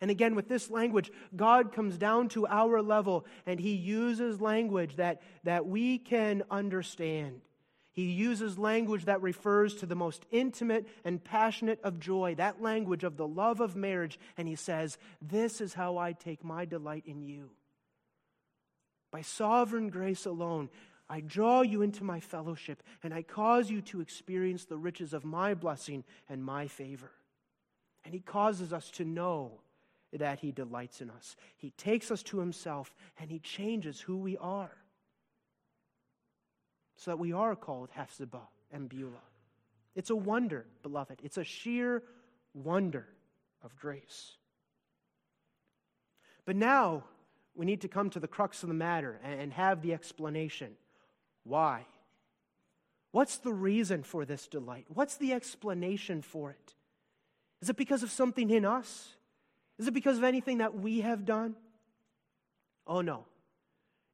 And 0.02 0.12
again, 0.12 0.36
with 0.36 0.50
this 0.50 0.70
language, 0.70 1.10
God 1.34 1.72
comes 1.72 1.98
down 1.98 2.28
to 2.30 2.46
our 2.46 2.82
level 2.82 3.26
and 3.46 3.58
he 3.58 3.72
uses 3.72 4.42
language 4.42 4.98
that, 4.98 5.22
that 5.46 5.66
we 5.66 5.98
can 5.98 6.44
understand. 6.52 7.40
He 7.94 8.12
uses 8.12 8.60
language 8.60 9.06
that 9.06 9.22
refers 9.22 9.76
to 9.76 9.86
the 9.86 9.96
most 9.96 10.26
intimate 10.30 10.86
and 11.06 11.24
passionate 11.24 11.80
of 11.86 12.02
joy, 12.02 12.36
that 12.36 12.62
language 12.62 13.06
of 13.06 13.16
the 13.16 13.28
love 13.28 13.62
of 13.62 13.78
marriage. 13.78 14.20
And 14.36 14.46
he 14.46 14.56
says, 14.56 14.98
This 15.22 15.62
is 15.62 15.74
how 15.74 15.98
I 15.98 16.12
take 16.12 16.44
my 16.44 16.66
delight 16.66 17.04
in 17.06 17.22
you. 17.22 17.52
By 19.10 19.22
sovereign 19.22 19.90
grace 19.90 20.26
alone, 20.26 20.70
I 21.10 21.22
draw 21.22 21.62
you 21.62 21.82
into 21.82 22.04
my 22.04 22.20
fellowship, 22.20 22.84
and 23.02 23.14
I 23.14 23.24
cause 23.24 23.70
you 23.70 23.82
to 23.84 24.02
experience 24.02 24.66
the 24.66 24.78
riches 24.78 25.14
of 25.14 25.26
my 25.26 25.56
blessing 25.56 26.04
and 26.30 26.44
my 26.44 26.68
favor. 26.68 27.12
And 28.06 28.14
He 28.14 28.20
causes 28.20 28.72
us 28.72 28.92
to 28.92 29.06
know 29.06 29.60
that 30.14 30.40
He 30.40 30.52
delights 30.52 31.02
in 31.02 31.10
us. 31.10 31.36
He 31.58 31.72
takes 31.72 32.12
us 32.12 32.22
to 32.24 32.40
Himself, 32.40 32.94
and 33.20 33.32
He 33.32 33.40
changes 33.40 34.00
who 34.00 34.18
we 34.18 34.38
are. 34.38 34.72
So 36.96 37.12
that 37.12 37.18
we 37.18 37.34
are 37.34 37.56
called 37.56 37.90
Hephzibah 37.92 38.48
and 38.72 38.88
Beulah. 38.88 39.14
It's 39.96 40.12
a 40.12 40.16
wonder, 40.16 40.66
beloved. 40.84 41.22
It's 41.24 41.38
a 41.38 41.44
sheer 41.44 42.04
wonder 42.54 43.08
of 43.64 43.76
grace. 43.76 44.34
But 46.46 46.56
now 46.56 47.04
we 47.56 47.66
need 47.66 47.82
to 47.82 47.88
come 47.88 48.10
to 48.12 48.20
the 48.20 48.28
crux 48.28 48.64
of 48.64 48.70
the 48.70 48.76
matter 48.76 49.20
and 49.24 49.52
have 49.54 49.82
the 49.82 49.94
explanation. 49.94 50.76
Why? 51.44 51.86
What's 53.12 53.38
the 53.38 53.54
reason 53.54 54.04
for 54.04 54.26
this 54.26 54.48
delight? 54.48 54.86
What's 54.90 55.18
the 55.18 55.34
explanation 55.34 56.22
for 56.22 56.52
it? 56.52 56.74
Is 57.62 57.70
it 57.70 57.78
because 57.78 58.04
of 58.04 58.12
something 58.12 58.50
in 58.50 58.66
us? 58.66 59.16
Is 59.78 59.88
it 59.88 59.94
because 59.94 60.18
of 60.18 60.24
anything 60.24 60.60
that 60.60 60.76
we 60.76 61.02
have 61.02 61.26
done? 61.26 61.56
Oh, 62.86 63.02
no. 63.02 63.26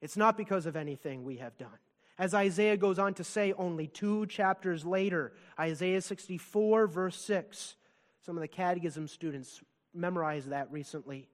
It's 0.02 0.18
not 0.18 0.38
because 0.38 0.66
of 0.66 0.76
anything 0.76 1.24
we 1.24 1.38
have 1.38 1.58
done. 1.58 1.70
As 2.18 2.34
Isaiah 2.34 2.78
goes 2.78 2.98
on 2.98 3.14
to 3.16 3.24
say 3.24 3.54
only 3.54 3.88
two 3.88 4.26
chapters 4.28 4.86
later, 4.86 5.34
Isaiah 5.60 6.02
64, 6.02 6.88
verse 6.88 7.20
6. 7.20 7.76
Some 8.26 8.38
of 8.38 8.42
the 8.42 8.48
catechism 8.48 9.08
students 9.08 9.62
memorized 9.94 10.50
that 10.50 10.72
recently. 10.72 11.28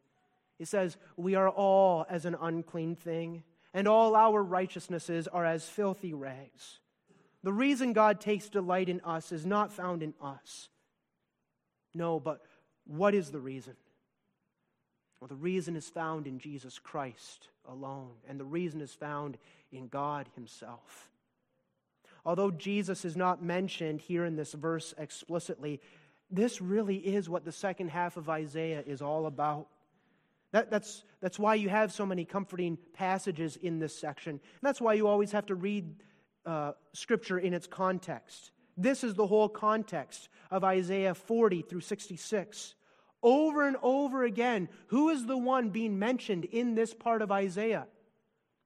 He 0.57 0.65
says, 0.65 0.97
We 1.17 1.35
are 1.35 1.49
all 1.49 2.05
as 2.09 2.25
an 2.25 2.35
unclean 2.39 2.95
thing 2.95 3.43
and 3.73 3.87
all 3.87 4.15
our 4.15 4.43
righteousnesses 4.43 5.27
are 5.27 5.45
as 5.45 5.67
filthy 5.67 6.13
rags. 6.13 6.79
The 7.43 7.53
reason 7.53 7.93
God 7.93 8.19
takes 8.19 8.49
delight 8.49 8.89
in 8.89 9.01
us 9.01 9.31
is 9.31 9.45
not 9.45 9.71
found 9.71 10.03
in 10.03 10.13
us. 10.21 10.69
No, 11.93 12.19
but 12.19 12.41
what 12.85 13.15
is 13.15 13.31
the 13.31 13.39
reason? 13.39 13.75
Well, 15.19 15.27
the 15.27 15.35
reason 15.35 15.75
is 15.75 15.87
found 15.89 16.27
in 16.27 16.39
Jesus 16.39 16.79
Christ 16.79 17.49
alone, 17.67 18.13
and 18.27 18.39
the 18.39 18.45
reason 18.45 18.81
is 18.81 18.93
found 18.93 19.37
in 19.71 19.87
God 19.87 20.27
Himself. 20.35 21.09
Although 22.25 22.51
Jesus 22.51 23.05
is 23.05 23.15
not 23.15 23.43
mentioned 23.43 24.01
here 24.01 24.25
in 24.25 24.35
this 24.35 24.53
verse 24.53 24.93
explicitly, 24.97 25.79
this 26.29 26.61
really 26.61 26.97
is 26.97 27.29
what 27.29 27.45
the 27.45 27.51
second 27.51 27.89
half 27.89 28.17
of 28.17 28.29
Isaiah 28.29 28.83
is 28.85 29.01
all 29.01 29.25
about. 29.25 29.67
That, 30.51 30.69
that's, 30.69 31.03
that's 31.21 31.39
why 31.39 31.55
you 31.55 31.69
have 31.69 31.91
so 31.91 32.05
many 32.05 32.25
comforting 32.25 32.77
passages 32.93 33.57
in 33.57 33.79
this 33.79 33.97
section. 33.97 34.31
And 34.31 34.61
that's 34.61 34.81
why 34.81 34.93
you 34.93 35.07
always 35.07 35.31
have 35.31 35.45
to 35.47 35.55
read 35.55 36.03
uh, 36.45 36.73
Scripture 36.93 37.39
in 37.39 37.53
its 37.53 37.67
context. 37.67 38.51
This 38.77 39.03
is 39.03 39.13
the 39.13 39.27
whole 39.27 39.49
context 39.49 40.29
of 40.49 40.63
Isaiah 40.63 41.13
40 41.13 41.61
through 41.61 41.81
66. 41.81 42.75
Over 43.23 43.67
and 43.67 43.77
over 43.81 44.23
again, 44.23 44.67
who 44.87 45.09
is 45.09 45.25
the 45.25 45.37
one 45.37 45.69
being 45.69 45.99
mentioned 45.99 46.45
in 46.45 46.75
this 46.75 46.93
part 46.93 47.21
of 47.21 47.31
Isaiah? 47.31 47.87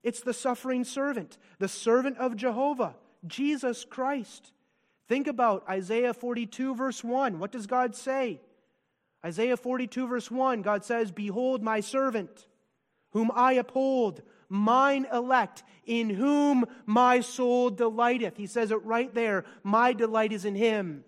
It's 0.02 0.22
the 0.22 0.34
suffering 0.34 0.84
servant, 0.84 1.38
the 1.60 1.68
servant 1.68 2.18
of 2.18 2.36
Jehovah, 2.36 2.96
Jesus 3.28 3.86
Christ. 3.86 4.54
Think 5.08 5.28
about 5.28 5.66
Isaiah 5.70 6.14
42, 6.14 6.76
verse 6.76 7.04
1. 7.04 7.40
What 7.40 7.52
does 7.52 7.68
God 7.68 7.96
say? 7.96 8.40
Isaiah 9.26 9.58
42, 9.58 10.08
verse 10.08 10.30
1, 10.30 10.62
God 10.62 10.86
says, 10.86 11.12
Behold 11.12 11.64
my 11.64 11.80
servant, 11.80 12.48
whom 13.10 13.32
I 13.34 13.54
uphold, 13.54 14.22
mine 14.50 15.08
elect, 15.12 15.64
in 15.88 16.12
whom 16.12 16.66
my 16.86 17.22
soul 17.22 17.72
delighteth. 17.72 18.38
He 18.38 18.46
says 18.46 18.70
it 18.70 18.86
right 18.86 19.12
there. 19.16 19.44
My 19.64 19.94
delight 19.94 20.32
is 20.32 20.46
in 20.46 20.54
him. 20.54 21.04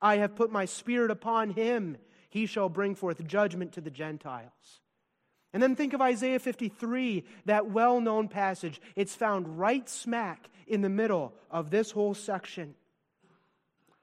I 0.00 0.16
have 0.16 0.36
put 0.36 0.50
my 0.50 0.64
spirit 0.64 1.10
upon 1.10 1.50
him. 1.50 1.98
He 2.30 2.46
shall 2.46 2.70
bring 2.70 2.94
forth 2.94 3.26
judgment 3.26 3.72
to 3.72 3.82
the 3.82 3.90
Gentiles. 3.90 4.80
And 5.52 5.62
then 5.62 5.76
think 5.76 5.92
of 5.92 6.00
Isaiah 6.00 6.38
53, 6.38 7.24
that 7.44 7.70
well 7.70 8.00
known 8.00 8.28
passage. 8.28 8.80
It's 8.96 9.14
found 9.14 9.58
right 9.58 9.86
smack 9.86 10.48
in 10.66 10.80
the 10.80 10.88
middle 10.88 11.34
of 11.50 11.70
this 11.70 11.90
whole 11.90 12.14
section. 12.14 12.74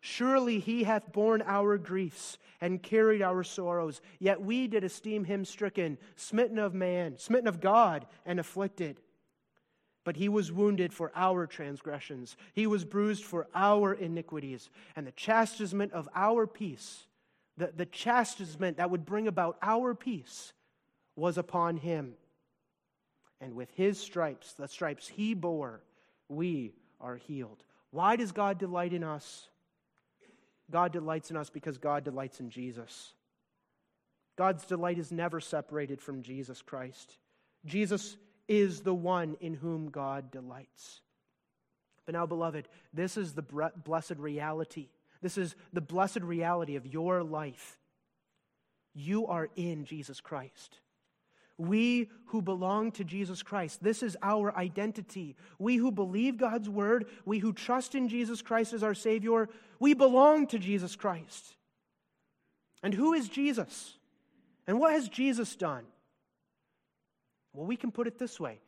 Surely 0.05 0.59
he 0.59 0.83
hath 0.83 1.11
borne 1.11 1.41
our 1.47 1.79
griefs 1.79 2.37
and 2.61 2.83
carried 2.83 3.23
our 3.23 3.43
sorrows, 3.43 4.01
yet 4.19 4.39
we 4.39 4.67
did 4.67 4.83
esteem 4.83 5.23
him 5.23 5.43
stricken, 5.43 5.97
smitten 6.15 6.59
of 6.59 6.75
man, 6.75 7.17
smitten 7.17 7.47
of 7.47 7.59
God, 7.59 8.05
and 8.23 8.39
afflicted. 8.39 9.01
But 10.03 10.15
he 10.15 10.29
was 10.29 10.51
wounded 10.51 10.93
for 10.93 11.11
our 11.15 11.47
transgressions, 11.47 12.37
he 12.53 12.67
was 12.67 12.85
bruised 12.85 13.23
for 13.23 13.47
our 13.55 13.95
iniquities, 13.95 14.69
and 14.95 15.07
the 15.07 15.11
chastisement 15.13 15.91
of 15.91 16.07
our 16.13 16.45
peace, 16.45 17.07
the, 17.57 17.73
the 17.75 17.87
chastisement 17.87 18.77
that 18.77 18.91
would 18.91 19.05
bring 19.05 19.27
about 19.27 19.57
our 19.63 19.95
peace, 19.95 20.53
was 21.15 21.39
upon 21.39 21.77
him. 21.77 22.13
And 23.41 23.55
with 23.55 23.71
his 23.71 23.99
stripes, 23.99 24.53
the 24.53 24.67
stripes 24.67 25.07
he 25.07 25.33
bore, 25.33 25.81
we 26.29 26.73
are 27.01 27.15
healed. 27.15 27.63
Why 27.89 28.15
does 28.15 28.31
God 28.31 28.59
delight 28.59 28.93
in 28.93 29.03
us? 29.03 29.49
God 30.71 30.91
delights 30.91 31.31
in 31.31 31.37
us 31.37 31.49
because 31.49 31.77
God 31.77 32.03
delights 32.03 32.39
in 32.39 32.49
Jesus. 32.49 33.13
God's 34.37 34.65
delight 34.65 34.97
is 34.97 35.11
never 35.11 35.39
separated 35.39 36.01
from 36.01 36.21
Jesus 36.21 36.61
Christ. 36.61 37.17
Jesus 37.65 38.17
is 38.47 38.81
the 38.81 38.93
one 38.93 39.37
in 39.39 39.53
whom 39.53 39.89
God 39.89 40.31
delights. 40.31 41.01
But 42.05 42.13
now, 42.13 42.25
beloved, 42.25 42.67
this 42.93 43.17
is 43.17 43.33
the 43.33 43.41
blessed 43.41 44.17
reality. 44.17 44.89
This 45.21 45.37
is 45.37 45.55
the 45.73 45.81
blessed 45.81 46.21
reality 46.21 46.75
of 46.75 46.85
your 46.85 47.23
life. 47.23 47.79
You 48.93 49.27
are 49.27 49.49
in 49.55 49.85
Jesus 49.85 50.21
Christ. 50.21 50.79
We 51.57 52.09
who 52.27 52.41
belong 52.41 52.91
to 52.93 53.03
Jesus 53.03 53.41
Christ, 53.41 53.81
this 53.81 54.03
is 54.03 54.17
our 54.21 54.55
identity. 54.57 55.35
We 55.57 55.77
who 55.77 55.91
believe 55.91 56.37
God's 56.37 56.69
word, 56.69 57.05
we 57.25 57.39
who 57.39 57.53
trust 57.53 57.95
in 57.95 58.09
Jesus 58.09 58.41
Christ 58.41 58.73
as 58.73 58.83
our 58.83 58.93
Savior, 58.93 59.47
we 59.79 59.93
belong 59.93 60.47
to 60.47 60.59
Jesus 60.59 60.95
Christ. 60.95 61.55
And 62.83 62.93
who 62.93 63.13
is 63.13 63.29
Jesus? 63.29 63.97
And 64.67 64.79
what 64.79 64.91
has 64.91 65.07
Jesus 65.07 65.55
done? 65.55 65.85
Well, 67.53 67.65
we 67.65 67.77
can 67.77 67.91
put 67.91 68.07
it 68.07 68.19
this 68.19 68.39
way 68.39 68.59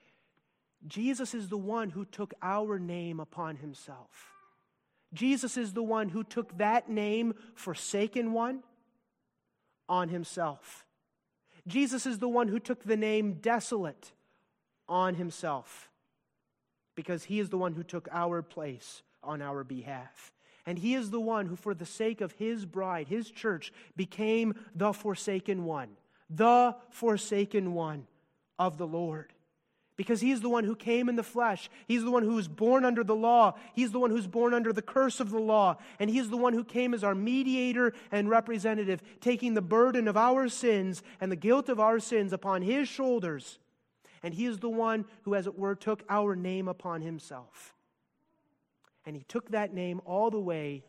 Jesus 0.88 1.34
is 1.34 1.50
the 1.50 1.58
one 1.58 1.90
who 1.90 2.06
took 2.06 2.34
our 2.42 2.80
name 2.80 3.20
upon 3.20 3.58
himself. 3.58 4.32
Jesus 5.14 5.58
is 5.58 5.74
the 5.74 5.84
one 5.84 6.10
who 6.10 6.24
took 6.24 6.58
that 6.58 6.90
name, 6.90 7.34
forsaken 7.56 8.34
one, 8.34 8.64
on 9.90 10.10
himself. 10.10 10.86
Jesus 11.68 12.06
is 12.06 12.20
the 12.20 12.30
one 12.30 12.48
who 12.48 12.60
took 12.60 12.84
the 12.84 12.98
name 12.98 13.34
desolate 13.34 14.14
on 14.88 15.16
himself 15.16 15.90
because 16.96 17.26
he 17.26 17.40
is 17.40 17.50
the 17.50 17.58
one 17.58 17.74
who 17.74 17.84
took 17.84 18.08
our 18.12 18.42
place 18.42 19.04
on 19.22 19.42
our 19.42 19.64
behalf. 19.64 20.32
And 20.66 20.80
he 20.80 20.96
is 20.96 21.12
the 21.12 21.20
one 21.20 21.46
who, 21.46 21.56
for 21.56 21.74
the 21.74 21.86
sake 21.86 22.22
of 22.22 22.34
his 22.34 22.66
bride, 22.66 23.08
his 23.08 23.30
church, 23.30 23.72
became 23.96 24.56
the 24.76 24.94
forsaken 24.94 25.64
one, 25.64 25.90
the 26.30 26.76
forsaken 26.90 27.74
one 27.74 28.08
of 28.58 28.78
the 28.78 28.88
Lord 28.88 29.34
because 29.98 30.22
he's 30.22 30.42
the 30.42 30.50
one 30.50 30.64
who 30.64 30.76
came 30.76 31.10
in 31.10 31.16
the 31.16 31.24
flesh. 31.24 31.70
He's 31.88 32.04
the 32.04 32.12
one 32.12 32.22
who 32.22 32.36
was 32.36 32.48
born 32.48 32.86
under 32.86 33.04
the 33.04 33.16
law. 33.16 33.56
He's 33.74 33.92
the 33.92 34.00
one 34.00 34.12
who's 34.12 34.28
born 34.28 34.54
under 34.54 34.72
the 34.72 34.84
curse 34.84 35.20
of 35.20 35.32
the 35.32 35.40
law. 35.40 35.78
And 36.00 36.08
he's 36.10 36.30
the 36.30 36.38
one 36.38 36.54
who 36.54 36.64
came 36.64 36.94
as 36.94 37.04
our 37.04 37.16
mediator 37.16 37.94
and 38.12 38.30
representative, 38.30 39.02
taking 39.20 39.56
the 39.56 39.62
burden 39.62 40.08
of 40.08 40.16
our 40.16 40.48
sins 40.48 41.02
and 41.20 41.32
the 41.32 41.36
guilt 41.36 41.68
of 41.68 41.80
our 41.80 42.00
sins 42.00 42.32
upon 42.32 42.62
his 42.62 42.88
shoulders. 42.88 43.58
And 44.22 44.36
he 44.36 44.46
is 44.46 44.60
the 44.60 44.70
one 44.70 45.06
who, 45.24 45.34
as 45.34 45.48
it 45.48 45.58
were, 45.58 45.76
took 45.76 46.04
our 46.10 46.36
name 46.36 46.68
upon 46.68 47.02
himself. 47.02 47.74
And 49.04 49.16
he 49.16 49.24
took 49.24 49.50
that 49.50 49.74
name 49.74 50.00
all 50.06 50.30
the 50.30 50.40
way 50.40 50.84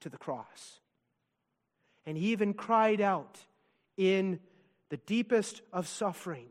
to 0.00 0.08
the 0.08 0.18
cross. 0.18 0.80
And 2.04 2.18
he 2.18 2.32
even 2.32 2.52
cried 2.52 3.00
out 3.00 3.38
in 3.96 4.40
the 4.88 4.96
deepest 4.96 5.62
of 5.72 5.86
suffering 5.86 6.46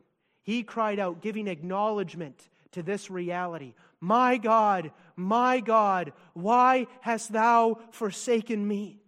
he 0.49 0.63
cried 0.63 0.97
out, 0.97 1.21
giving 1.21 1.47
acknowledgement 1.47 2.49
to 2.71 2.81
this 2.81 3.11
reality 3.11 3.75
My 3.99 4.37
God, 4.37 4.91
my 5.15 5.59
God, 5.59 6.11
why 6.33 6.87
hast 7.01 7.31
thou 7.31 7.77
forsaken 7.91 8.67
me? 8.67 8.99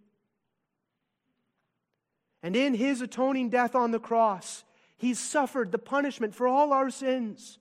And 2.44 2.54
in 2.54 2.74
his 2.74 3.00
atoning 3.00 3.48
death 3.48 3.74
on 3.74 3.90
the 3.90 3.98
cross, 3.98 4.62
he 4.96 5.14
suffered 5.14 5.72
the 5.72 5.78
punishment 5.78 6.32
for 6.32 6.46
all 6.46 6.72
our 6.72 6.90
sins. 6.90 7.58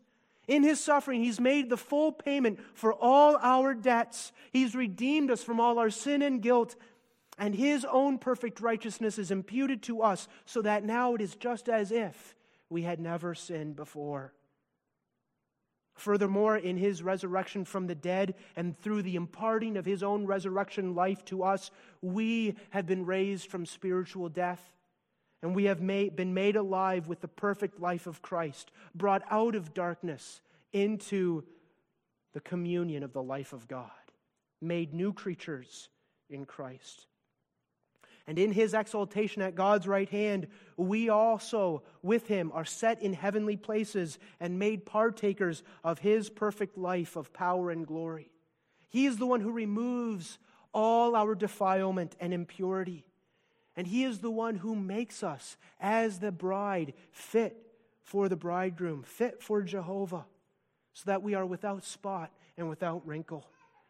In 0.47 0.61
his 0.61 0.79
suffering, 0.79 1.23
he's 1.23 1.39
made 1.39 1.67
the 1.67 1.77
full 1.77 2.11
payment 2.11 2.59
for 2.75 2.93
all 2.93 3.35
our 3.41 3.73
debts. 3.73 4.31
He's 4.51 4.75
redeemed 4.75 5.31
us 5.31 5.43
from 5.43 5.59
all 5.59 5.79
our 5.79 5.89
sin 5.89 6.21
and 6.21 6.39
guilt. 6.39 6.75
And 7.39 7.55
his 7.55 7.83
own 7.85 8.19
perfect 8.19 8.61
righteousness 8.61 9.17
is 9.17 9.31
imputed 9.31 9.81
to 9.83 10.03
us, 10.03 10.27
so 10.45 10.61
that 10.61 10.83
now 10.83 11.15
it 11.15 11.21
is 11.21 11.33
just 11.33 11.67
as 11.67 11.91
if 11.91 12.35
we 12.71 12.83
had 12.83 12.99
never 12.99 13.35
sinned 13.35 13.75
before. 13.75 14.33
Furthermore, 15.93 16.55
in 16.57 16.77
his 16.77 17.03
resurrection 17.03 17.65
from 17.65 17.85
the 17.85 17.95
dead 17.95 18.33
and 18.55 18.79
through 18.79 19.03
the 19.03 19.17
imparting 19.17 19.75
of 19.75 19.85
his 19.85 20.01
own 20.01 20.25
resurrection 20.25 20.95
life 20.95 21.23
to 21.25 21.43
us, 21.43 21.69
we 22.01 22.55
have 22.69 22.87
been 22.87 23.05
raised 23.05 23.47
from 23.51 23.65
spiritual 23.65 24.29
death. 24.29 24.73
And 25.43 25.53
we 25.55 25.65
have 25.65 25.81
made, 25.81 26.15
been 26.15 26.33
made 26.33 26.55
alive 26.55 27.07
with 27.07 27.19
the 27.19 27.27
perfect 27.27 27.79
life 27.79 28.07
of 28.07 28.21
Christ, 28.21 28.71
brought 28.95 29.23
out 29.29 29.55
of 29.55 29.73
darkness 29.73 30.39
into 30.71 31.43
the 32.33 32.41
communion 32.41 33.03
of 33.03 33.11
the 33.11 33.23
life 33.23 33.51
of 33.51 33.67
God, 33.67 33.89
made 34.61 34.93
new 34.93 35.11
creatures 35.11 35.89
in 36.29 36.45
Christ. 36.45 37.07
And 38.27 38.37
in 38.37 38.51
his 38.51 38.73
exaltation 38.73 39.41
at 39.41 39.55
God's 39.55 39.87
right 39.87 40.09
hand, 40.09 40.47
we 40.77 41.09
also, 41.09 41.83
with 42.01 42.27
him, 42.27 42.51
are 42.53 42.65
set 42.65 43.01
in 43.01 43.13
heavenly 43.13 43.57
places 43.57 44.19
and 44.39 44.59
made 44.59 44.85
partakers 44.85 45.63
of 45.83 45.99
his 45.99 46.29
perfect 46.29 46.77
life 46.77 47.15
of 47.15 47.33
power 47.33 47.71
and 47.71 47.85
glory. 47.85 48.29
He 48.89 49.05
is 49.05 49.17
the 49.17 49.25
one 49.25 49.41
who 49.41 49.51
removes 49.51 50.37
all 50.73 51.15
our 51.15 51.35
defilement 51.35 52.15
and 52.19 52.33
impurity. 52.33 53.05
And 53.75 53.87
he 53.87 54.03
is 54.03 54.19
the 54.19 54.31
one 54.31 54.55
who 54.55 54.75
makes 54.75 55.23
us, 55.23 55.57
as 55.79 56.19
the 56.19 56.31
bride, 56.31 56.93
fit 57.11 57.57
for 58.03 58.29
the 58.29 58.35
bridegroom, 58.35 59.03
fit 59.03 59.41
for 59.41 59.61
Jehovah, 59.61 60.25
so 60.93 61.03
that 61.05 61.23
we 61.23 61.33
are 61.33 61.45
without 61.45 61.85
spot 61.85 62.31
and 62.57 62.69
without 62.69 63.05
wrinkle. 63.07 63.47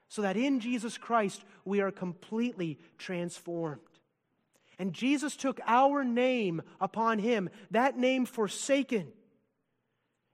So 0.08 0.22
that 0.22 0.38
in 0.38 0.60
Jesus 0.60 0.98
Christ 0.98 1.44
we 1.66 1.82
are 1.82 1.92
completely 1.92 2.80
transformed. 2.98 3.82
And 4.80 4.94
Jesus 4.94 5.36
took 5.36 5.60
our 5.68 6.04
name 6.04 6.62
upon 6.80 7.20
him, 7.20 7.50
that 7.72 7.98
name 7.98 8.26
forsaken, 8.26 9.12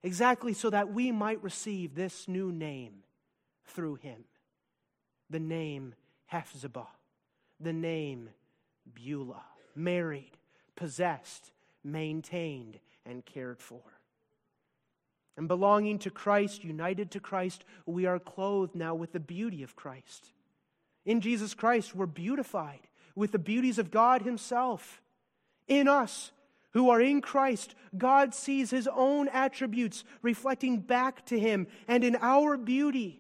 exactly 0.04 0.54
so 0.54 0.70
that 0.70 0.94
we 0.94 1.12
might 1.12 1.44
receive 1.44 1.96
this 1.96 2.28
new 2.28 2.52
name 2.52 3.04
through 3.66 3.96
him 3.96 4.24
the 5.30 5.40
name 5.40 5.94
Hephzibah, 6.32 6.88
the 7.60 7.74
name 7.74 8.30
Beulah, 8.94 9.44
married, 9.76 10.32
possessed, 10.76 11.52
maintained, 11.84 12.80
and 13.06 13.26
cared 13.26 13.62
for. 13.62 13.82
And 15.36 15.48
belonging 15.48 16.00
to 16.00 16.10
Christ, 16.10 16.64
united 16.64 17.12
to 17.12 17.20
Christ, 17.20 17.64
we 17.86 18.06
are 18.06 18.20
clothed 18.20 18.76
now 18.76 18.96
with 18.96 19.12
the 19.12 19.20
beauty 19.20 19.64
of 19.64 19.76
Christ. 19.76 20.32
In 21.06 21.22
Jesus 21.22 21.54
Christ, 21.54 21.94
we're 21.96 22.06
beautified 22.06 22.88
with 23.18 23.32
the 23.32 23.40
beauties 23.40 23.80
of 23.80 23.92
God 23.92 24.22
Himself. 24.22 25.02
In 25.68 25.88
us, 25.88 26.32
who 26.72 26.92
are 26.92 27.02
in 27.02 27.22
Christ, 27.22 27.74
God 27.98 28.36
sees 28.36 28.70
His 28.70 28.88
own 28.88 29.28
attributes 29.30 30.04
reflecting 30.22 30.80
back 30.80 31.26
to 31.26 31.40
Him, 31.40 31.68
and 31.88 32.04
in 32.04 32.16
our 32.22 32.56
beauty, 32.56 33.20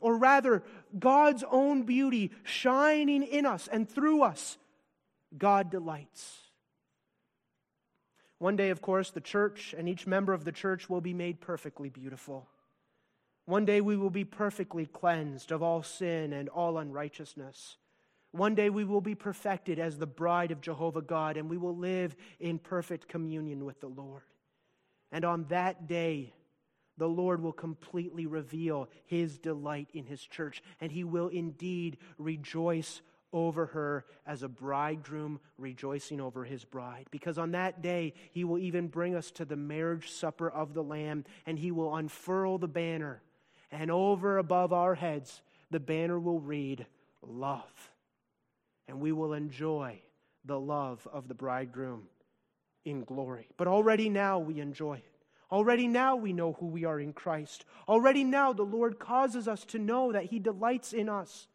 or 0.00 0.18
rather, 0.18 0.64
God's 0.98 1.44
own 1.50 1.84
beauty 1.84 2.32
shining 2.42 3.22
in 3.22 3.46
us 3.46 3.68
and 3.68 3.88
through 3.88 4.22
us, 4.22 4.58
God 5.38 5.70
delights. 5.70 6.38
One 8.38 8.56
day, 8.56 8.70
of 8.70 8.82
course, 8.82 9.10
the 9.10 9.20
church 9.20 9.74
and 9.78 9.88
each 9.88 10.06
member 10.06 10.34
of 10.34 10.44
the 10.44 10.52
church 10.52 10.90
will 10.90 11.00
be 11.00 11.14
made 11.14 11.40
perfectly 11.40 11.88
beautiful. 11.88 12.48
One 13.46 13.64
day 13.64 13.80
we 13.80 13.96
will 13.96 14.10
be 14.10 14.24
perfectly 14.24 14.86
cleansed 14.86 15.52
of 15.52 15.62
all 15.62 15.82
sin 15.82 16.32
and 16.32 16.48
all 16.48 16.78
unrighteousness. 16.78 17.76
One 18.36 18.54
day 18.54 18.68
we 18.68 18.84
will 18.84 19.00
be 19.00 19.14
perfected 19.14 19.78
as 19.78 19.96
the 19.96 20.06
bride 20.06 20.50
of 20.50 20.60
Jehovah 20.60 21.02
God, 21.02 21.36
and 21.36 21.48
we 21.48 21.56
will 21.56 21.76
live 21.76 22.14
in 22.38 22.58
perfect 22.58 23.08
communion 23.08 23.64
with 23.64 23.80
the 23.80 23.88
Lord. 23.88 24.22
And 25.10 25.24
on 25.24 25.46
that 25.48 25.86
day, 25.86 26.34
the 26.98 27.08
Lord 27.08 27.42
will 27.42 27.52
completely 27.52 28.26
reveal 28.26 28.88
his 29.06 29.38
delight 29.38 29.88
in 29.94 30.04
his 30.04 30.22
church, 30.22 30.62
and 30.80 30.92
he 30.92 31.04
will 31.04 31.28
indeed 31.28 31.98
rejoice 32.18 33.00
over 33.32 33.66
her 33.66 34.04
as 34.26 34.42
a 34.42 34.48
bridegroom 34.48 35.40
rejoicing 35.58 36.20
over 36.20 36.44
his 36.44 36.64
bride. 36.64 37.06
Because 37.10 37.38
on 37.38 37.52
that 37.52 37.82
day, 37.82 38.14
he 38.32 38.44
will 38.44 38.58
even 38.58 38.88
bring 38.88 39.14
us 39.14 39.30
to 39.32 39.44
the 39.44 39.56
marriage 39.56 40.10
supper 40.10 40.48
of 40.48 40.74
the 40.74 40.82
Lamb, 40.82 41.24
and 41.46 41.58
he 41.58 41.70
will 41.70 41.94
unfurl 41.94 42.58
the 42.58 42.68
banner. 42.68 43.22
And 43.70 43.90
over 43.90 44.38
above 44.38 44.72
our 44.72 44.94
heads, 44.94 45.42
the 45.70 45.80
banner 45.80 46.18
will 46.18 46.40
read, 46.40 46.86
Love. 47.22 47.90
And 48.88 49.00
we 49.00 49.12
will 49.12 49.32
enjoy 49.32 50.00
the 50.44 50.60
love 50.60 51.06
of 51.12 51.28
the 51.28 51.34
bridegroom 51.34 52.04
in 52.84 53.04
glory. 53.04 53.48
But 53.56 53.66
already 53.66 54.08
now 54.08 54.38
we 54.38 54.60
enjoy 54.60 54.94
it. 54.94 55.12
Already 55.50 55.86
now 55.86 56.16
we 56.16 56.32
know 56.32 56.54
who 56.54 56.66
we 56.66 56.84
are 56.84 56.98
in 56.98 57.12
Christ. 57.12 57.64
Already 57.88 58.24
now 58.24 58.52
the 58.52 58.64
Lord 58.64 58.98
causes 58.98 59.46
us 59.46 59.64
to 59.66 59.78
know 59.78 60.12
that 60.12 60.24
He 60.24 60.38
delights 60.38 60.92
in 60.92 61.08
us. 61.08 61.46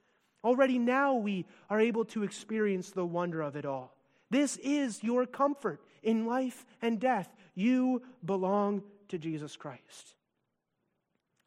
Already 0.43 0.79
now 0.79 1.15
we 1.15 1.45
are 1.69 1.79
able 1.79 2.05
to 2.05 2.23
experience 2.23 2.91
the 2.91 3.05
wonder 3.05 3.41
of 3.41 3.55
it 3.55 3.65
all. 3.65 3.95
This 4.29 4.57
is 4.57 5.03
your 5.03 5.25
comfort 5.25 5.82
in 6.03 6.25
life 6.25 6.65
and 6.82 6.99
death. 6.99 7.29
You 7.53 8.01
belong 8.23 8.84
to 9.09 9.17
Jesus 9.17 9.57
Christ. 9.57 10.15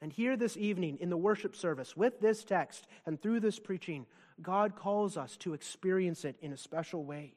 And 0.02 0.12
here 0.12 0.36
this 0.36 0.58
evening 0.58 0.98
in 1.00 1.08
the 1.08 1.16
worship 1.16 1.56
service, 1.56 1.96
with 1.96 2.20
this 2.20 2.44
text 2.44 2.86
and 3.06 3.20
through 3.20 3.40
this 3.40 3.58
preaching, 3.58 4.04
God 4.42 4.76
calls 4.76 5.16
us 5.16 5.36
to 5.38 5.54
experience 5.54 6.24
it 6.24 6.36
in 6.40 6.52
a 6.52 6.56
special 6.56 7.04
way. 7.04 7.34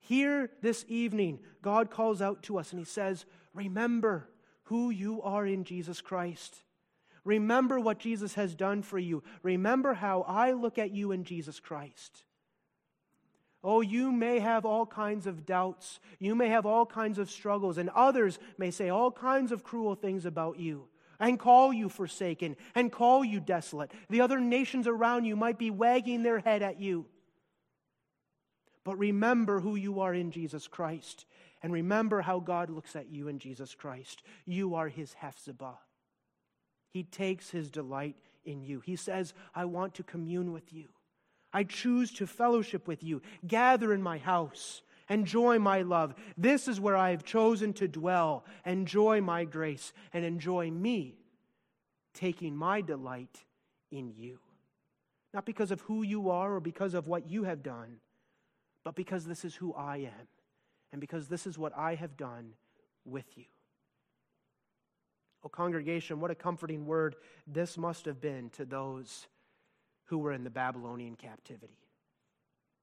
Here 0.00 0.50
this 0.62 0.84
evening, 0.88 1.40
God 1.60 1.90
calls 1.90 2.22
out 2.22 2.42
to 2.44 2.58
us 2.58 2.72
and 2.72 2.78
He 2.78 2.84
says, 2.84 3.26
Remember 3.54 4.28
who 4.64 4.90
you 4.90 5.22
are 5.22 5.46
in 5.46 5.64
Jesus 5.64 6.00
Christ. 6.00 6.62
Remember 7.24 7.80
what 7.80 7.98
Jesus 7.98 8.34
has 8.34 8.54
done 8.54 8.82
for 8.82 8.98
you. 8.98 9.22
Remember 9.42 9.94
how 9.94 10.22
I 10.22 10.52
look 10.52 10.78
at 10.78 10.92
you 10.92 11.12
in 11.12 11.24
Jesus 11.24 11.60
Christ. 11.60 12.24
Oh, 13.62 13.80
you 13.80 14.12
may 14.12 14.38
have 14.38 14.64
all 14.64 14.86
kinds 14.86 15.26
of 15.26 15.44
doubts. 15.44 15.98
You 16.20 16.34
may 16.34 16.48
have 16.48 16.64
all 16.64 16.86
kinds 16.86 17.18
of 17.18 17.30
struggles, 17.30 17.76
and 17.76 17.90
others 17.90 18.38
may 18.56 18.70
say 18.70 18.88
all 18.88 19.10
kinds 19.10 19.50
of 19.50 19.64
cruel 19.64 19.94
things 19.94 20.24
about 20.24 20.58
you 20.58 20.88
and 21.20 21.38
call 21.38 21.72
you 21.72 21.88
forsaken 21.88 22.56
and 22.74 22.92
call 22.92 23.24
you 23.24 23.40
desolate. 23.40 23.90
The 24.08 24.20
other 24.20 24.40
nations 24.40 24.86
around 24.86 25.24
you 25.24 25.36
might 25.36 25.58
be 25.58 25.70
wagging 25.70 26.22
their 26.22 26.38
head 26.38 26.62
at 26.62 26.80
you. 26.80 27.06
But 28.84 28.98
remember 28.98 29.60
who 29.60 29.76
you 29.76 30.00
are 30.00 30.14
in 30.14 30.30
Jesus 30.30 30.66
Christ. 30.66 31.26
And 31.62 31.72
remember 31.72 32.20
how 32.20 32.38
God 32.38 32.70
looks 32.70 32.94
at 32.94 33.10
you 33.10 33.28
in 33.28 33.38
Jesus 33.38 33.74
Christ. 33.74 34.22
You 34.46 34.76
are 34.76 34.88
his 34.88 35.14
Hephzibah. 35.14 35.78
He 36.90 37.02
takes 37.02 37.50
his 37.50 37.70
delight 37.70 38.16
in 38.44 38.62
you. 38.62 38.80
He 38.80 38.96
says, 38.96 39.34
I 39.54 39.64
want 39.64 39.94
to 39.94 40.02
commune 40.02 40.52
with 40.52 40.72
you. 40.72 40.88
I 41.52 41.64
choose 41.64 42.12
to 42.14 42.26
fellowship 42.26 42.86
with 42.86 43.02
you. 43.02 43.22
Gather 43.46 43.92
in 43.92 44.02
my 44.02 44.18
house. 44.18 44.82
Enjoy 45.08 45.58
my 45.58 45.82
love. 45.82 46.14
This 46.36 46.68
is 46.68 46.80
where 46.80 46.96
I 46.96 47.10
have 47.10 47.24
chosen 47.24 47.72
to 47.74 47.88
dwell. 47.88 48.44
Enjoy 48.66 49.20
my 49.20 49.44
grace 49.44 49.92
and 50.12 50.24
enjoy 50.24 50.70
me 50.70 51.16
taking 52.14 52.56
my 52.56 52.80
delight 52.80 53.44
in 53.90 54.12
you. 54.16 54.38
Not 55.32 55.46
because 55.46 55.70
of 55.70 55.80
who 55.82 56.02
you 56.02 56.30
are 56.30 56.54
or 56.54 56.60
because 56.60 56.94
of 56.94 57.06
what 57.06 57.30
you 57.30 57.44
have 57.44 57.62
done, 57.62 58.00
but 58.84 58.94
because 58.94 59.24
this 59.24 59.44
is 59.44 59.54
who 59.54 59.72
I 59.74 59.98
am 59.98 60.28
and 60.92 61.00
because 61.00 61.28
this 61.28 61.46
is 61.46 61.58
what 61.58 61.76
I 61.76 61.94
have 61.94 62.16
done 62.16 62.52
with 63.04 63.26
you. 63.36 63.44
Oh, 65.44 65.48
congregation, 65.48 66.20
what 66.20 66.30
a 66.30 66.34
comforting 66.34 66.86
word 66.86 67.16
this 67.46 67.78
must 67.78 68.06
have 68.06 68.20
been 68.20 68.50
to 68.50 68.64
those 68.64 69.26
who 70.06 70.18
were 70.18 70.32
in 70.32 70.44
the 70.44 70.50
Babylonian 70.50 71.14
captivity. 71.14 71.78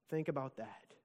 Think 0.08 0.28
about 0.28 0.56
that. 0.56 0.95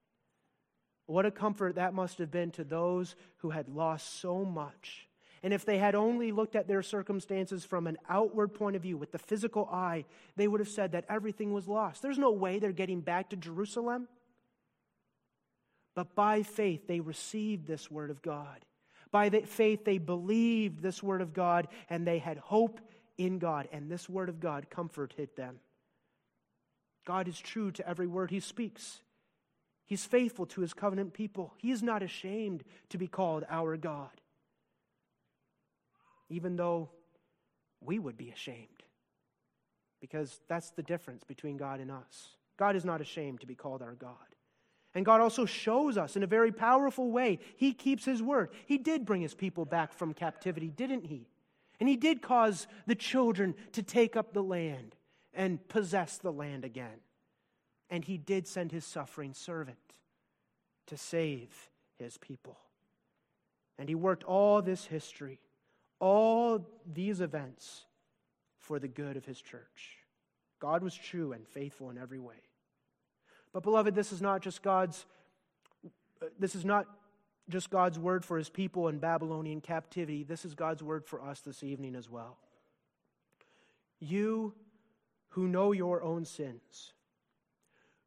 What 1.12 1.26
a 1.26 1.32
comfort 1.32 1.76
that 1.76 1.94
must 1.94 2.20
have 2.20 2.32
been 2.32 2.52
to 2.52 2.64
those 2.64 3.16
who 3.40 3.50
had 3.50 3.68
lost 3.68 4.22
so 4.22 4.46
much. 4.46 5.10
And 5.44 5.54
if 5.54 5.66
they 5.66 5.78
had 5.78 5.94
only 5.94 6.32
looked 6.32 6.56
at 6.56 6.70
their 6.70 6.82
circumstances 6.82 7.66
from 7.66 7.86
an 7.86 7.98
outward 8.08 8.54
point 8.54 8.78
of 8.78 8.82
view, 8.82 8.96
with 8.96 9.12
the 9.12 9.18
physical 9.18 9.68
eye, 9.70 10.06
they 10.38 10.48
would 10.48 10.62
have 10.62 10.70
said 10.70 10.94
that 10.94 11.04
everything 11.10 11.52
was 11.52 11.68
lost. 11.68 12.02
There's 12.02 12.18
no 12.18 12.32
way 12.32 12.60
they're 12.60 12.72
getting 12.72 13.02
back 13.02 13.32
to 13.32 13.36
Jerusalem. 13.36 14.08
But 15.96 16.16
by 16.16 16.44
faith, 16.44 16.88
they 16.88 17.02
received 17.02 17.68
this 17.68 17.92
word 17.92 18.10
of 18.10 18.22
God. 18.22 18.64
By 19.12 19.28
the 19.28 19.42
faith, 19.42 19.84
they 19.84 19.98
believed 19.98 20.82
this 20.82 21.04
word 21.04 21.20
of 21.20 21.34
God 21.34 21.68
and 21.90 22.08
they 22.08 22.20
had 22.20 22.38
hope 22.38 22.80
in 23.18 23.38
God. 23.38 23.68
And 23.74 23.92
this 23.92 24.08
word 24.08 24.30
of 24.30 24.40
God 24.40 24.70
comforted 24.70 25.36
them. 25.36 25.60
God 27.06 27.28
is 27.28 27.38
true 27.38 27.72
to 27.72 27.86
every 27.86 28.08
word 28.08 28.32
he 28.32 28.40
speaks. 28.40 29.02
He's 29.92 30.06
faithful 30.06 30.46
to 30.46 30.62
his 30.62 30.74
covenant 30.74 31.12
people. 31.12 31.54
He 31.58 31.70
is 31.70 31.84
not 31.84 32.02
ashamed 32.02 32.64
to 32.92 32.98
be 32.98 33.08
called 33.08 33.44
our 33.50 33.76
God, 33.76 34.22
even 36.30 36.56
though 36.56 36.92
we 37.82 38.00
would 38.00 38.16
be 38.16 38.30
ashamed, 38.30 38.84
because 40.00 40.40
that's 40.48 40.70
the 40.70 40.82
difference 40.82 41.26
between 41.26 41.58
God 41.58 41.82
and 41.82 41.92
us. 41.92 42.38
God 42.56 42.78
is 42.78 42.86
not 42.86 43.02
ashamed 43.02 43.42
to 43.42 43.46
be 43.46 43.54
called 43.54 43.82
our 43.82 43.96
God. 43.96 44.16
And 44.96 45.06
God 45.06 45.20
also 45.20 45.46
shows 45.46 45.98
us 45.98 46.16
in 46.16 46.24
a 46.24 46.26
very 46.26 46.54
powerful 46.54 47.12
way. 47.12 47.40
He 47.58 47.74
keeps 47.74 48.06
His 48.06 48.24
word. 48.24 48.52
He 48.68 48.78
did 48.78 49.06
bring 49.06 49.22
His 49.22 49.34
people 49.34 49.66
back 49.66 49.92
from 49.92 50.14
captivity, 50.14 50.70
didn't 50.70 51.08
He? 51.08 51.28
And 51.82 51.90
He 51.90 51.98
did 51.98 52.22
cause 52.22 52.66
the 52.88 52.96
children 52.96 53.56
to 53.74 53.84
take 53.84 54.16
up 54.16 54.32
the 54.32 54.42
land 54.42 54.96
and 55.34 55.68
possess 55.68 56.18
the 56.18 56.32
land 56.32 56.64
again. 56.64 57.02
And 57.92 58.04
He 58.04 58.18
did 58.18 58.48
send 58.48 58.72
His 58.72 58.86
suffering 58.86 59.34
servant 59.34 59.78
to 60.88 60.98
save 60.98 61.70
His 62.00 62.18
people. 62.18 62.58
And 63.78 63.88
He 63.88 63.96
worked 63.96 64.24
all 64.24 64.64
this 64.64 64.86
history, 64.86 65.40
all 66.00 66.66
these 66.92 67.22
events 67.22 67.86
for 68.58 68.80
the 68.80 68.88
good 68.88 69.16
of 69.16 69.26
His 69.26 69.40
church. 69.40 69.98
God 70.60 70.82
was 70.82 70.96
true 70.96 71.34
and 71.34 71.48
faithful 71.48 71.92
in 71.92 71.98
every 72.00 72.20
way. 72.20 72.42
But, 73.54 73.64
beloved, 73.64 73.94
this 73.94 74.12
is 74.12 74.22
not 74.22 74.42
just 74.42 74.64
God's. 74.64 75.06
This 76.40 76.56
is 76.56 76.64
not 76.64 76.88
just 77.50 77.70
God's 77.70 78.00
word 78.00 78.24
for 78.24 78.38
his 78.38 78.50
people 78.50 78.88
in 78.88 79.00
Babylonian 79.00 79.62
captivity. 79.62 80.24
This 80.24 80.46
is 80.46 80.56
God's 80.56 80.82
word 80.82 81.06
for 81.06 81.22
us 81.22 81.42
this 81.42 81.64
evening 81.64 81.96
as 81.96 82.10
well. 82.10 82.38
You 84.00 84.54
who 85.30 85.48
know 85.48 85.72
your 85.72 86.02
own 86.02 86.26
sins, 86.26 86.94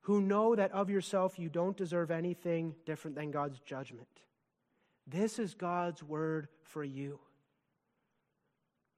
who 0.04 0.20
know 0.20 0.54
that 0.54 0.72
of 0.72 0.90
yourself 0.90 1.38
you 1.38 1.48
don't 1.48 1.76
deserve 1.76 2.10
anything 2.10 2.74
different 2.86 3.16
than 3.16 3.30
God's 3.30 3.60
judgment, 3.60 4.08
this 5.06 5.38
is 5.38 5.54
God's 5.54 6.02
word 6.02 6.48
for 6.62 6.82
you. 6.82 7.18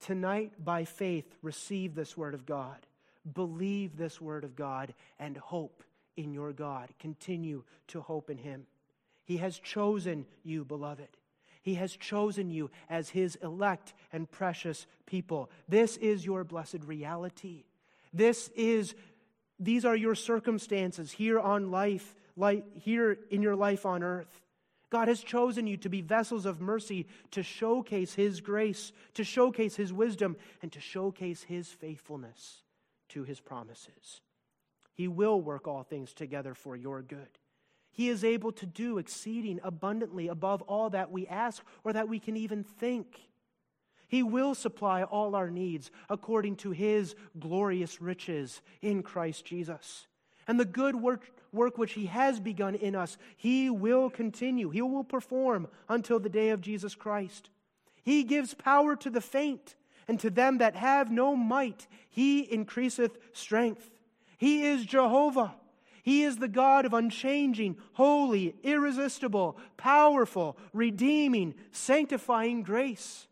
Tonight, 0.00 0.52
by 0.62 0.84
faith, 0.84 1.34
receive 1.42 1.94
this 1.94 2.16
word 2.16 2.34
of 2.34 2.46
God, 2.46 2.86
believe 3.34 3.96
this 3.96 4.20
word 4.20 4.44
of 4.44 4.54
God, 4.54 4.94
and 5.18 5.36
hope 5.36 5.82
in 6.16 6.32
your 6.32 6.52
God. 6.52 6.90
Continue 6.98 7.64
to 7.88 8.00
hope 8.00 8.30
in 8.30 8.38
Him. 8.38 8.66
He 9.24 9.38
has 9.38 9.58
chosen 9.58 10.26
you, 10.44 10.64
beloved. 10.64 11.08
He 11.62 11.74
has 11.74 11.96
chosen 11.96 12.50
you 12.50 12.70
as 12.88 13.10
His 13.10 13.36
elect 13.36 13.94
and 14.12 14.30
precious 14.30 14.86
people. 15.06 15.50
This 15.68 15.96
is 15.96 16.24
your 16.24 16.44
blessed 16.44 16.84
reality. 16.84 17.64
This 18.12 18.50
is, 18.54 18.94
these 19.58 19.84
are 19.84 19.96
your 19.96 20.14
circumstances 20.14 21.12
here 21.12 21.40
on 21.40 21.70
life, 21.70 22.14
like 22.36 22.64
here 22.76 23.18
in 23.30 23.42
your 23.42 23.56
life 23.56 23.86
on 23.86 24.02
earth. 24.02 24.42
God 24.90 25.08
has 25.08 25.22
chosen 25.22 25.66
you 25.66 25.76
to 25.78 25.88
be 25.88 26.00
vessels 26.00 26.46
of 26.46 26.60
mercy 26.60 27.06
to 27.32 27.42
showcase 27.42 28.14
His 28.14 28.40
grace, 28.40 28.92
to 29.14 29.24
showcase 29.24 29.76
His 29.76 29.92
wisdom, 29.92 30.36
and 30.62 30.70
to 30.72 30.80
showcase 30.80 31.42
His 31.42 31.68
faithfulness 31.68 32.62
to 33.08 33.24
His 33.24 33.40
promises. 33.40 34.20
He 34.94 35.08
will 35.08 35.40
work 35.40 35.66
all 35.66 35.82
things 35.82 36.14
together 36.14 36.54
for 36.54 36.76
your 36.76 37.02
good. 37.02 37.38
He 37.90 38.08
is 38.08 38.24
able 38.24 38.52
to 38.52 38.66
do 38.66 38.98
exceeding 38.98 39.58
abundantly 39.62 40.28
above 40.28 40.62
all 40.62 40.90
that 40.90 41.10
we 41.10 41.26
ask 41.26 41.62
or 41.82 41.92
that 41.94 42.08
we 42.08 42.18
can 42.18 42.36
even 42.36 42.62
think. 42.62 43.20
He 44.08 44.22
will 44.22 44.54
supply 44.54 45.02
all 45.02 45.34
our 45.34 45.50
needs 45.50 45.90
according 46.08 46.56
to 46.56 46.70
His 46.70 47.14
glorious 47.38 48.00
riches 48.00 48.62
in 48.82 49.02
Christ 49.02 49.44
Jesus. 49.44 50.06
And 50.46 50.60
the 50.60 50.64
good 50.64 50.96
work 50.96 51.22
work 51.52 51.78
which 51.78 51.94
he 51.94 52.06
has 52.06 52.38
begun 52.38 52.74
in 52.74 52.94
us, 52.94 53.16
he 53.36 53.70
will 53.70 54.10
continue. 54.10 54.70
He 54.70 54.82
will 54.82 55.04
perform 55.04 55.68
until 55.88 56.20
the 56.20 56.28
day 56.28 56.50
of 56.50 56.60
Jesus 56.60 56.94
Christ. 56.94 57.50
He 58.04 58.22
gives 58.22 58.54
power 58.54 58.94
to 58.96 59.10
the 59.10 59.20
faint, 59.20 59.74
and 60.06 60.20
to 60.20 60.30
them 60.30 60.58
that 60.58 60.76
have 60.76 61.10
no 61.10 61.34
might, 61.34 61.88
he 62.08 62.40
increaseth 62.52 63.18
strength. 63.32 63.90
He 64.38 64.64
is 64.64 64.84
Jehovah. 64.84 65.54
He 66.04 66.22
is 66.22 66.36
the 66.36 66.46
God 66.46 66.84
of 66.84 66.94
unchanging, 66.94 67.78
holy, 67.94 68.54
irresistible, 68.62 69.58
powerful, 69.76 70.56
redeeming, 70.72 71.54
sanctifying 71.72 72.62
grace. 72.62 73.26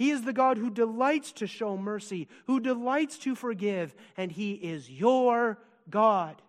He 0.00 0.12
is 0.12 0.22
the 0.22 0.32
God 0.32 0.56
who 0.56 0.70
delights 0.70 1.30
to 1.32 1.46
show 1.46 1.76
mercy, 1.76 2.26
who 2.46 2.58
delights 2.58 3.18
to 3.18 3.34
forgive, 3.34 3.94
and 4.16 4.32
He 4.32 4.52
is 4.52 4.88
your 4.88 5.58
God. 5.90 6.40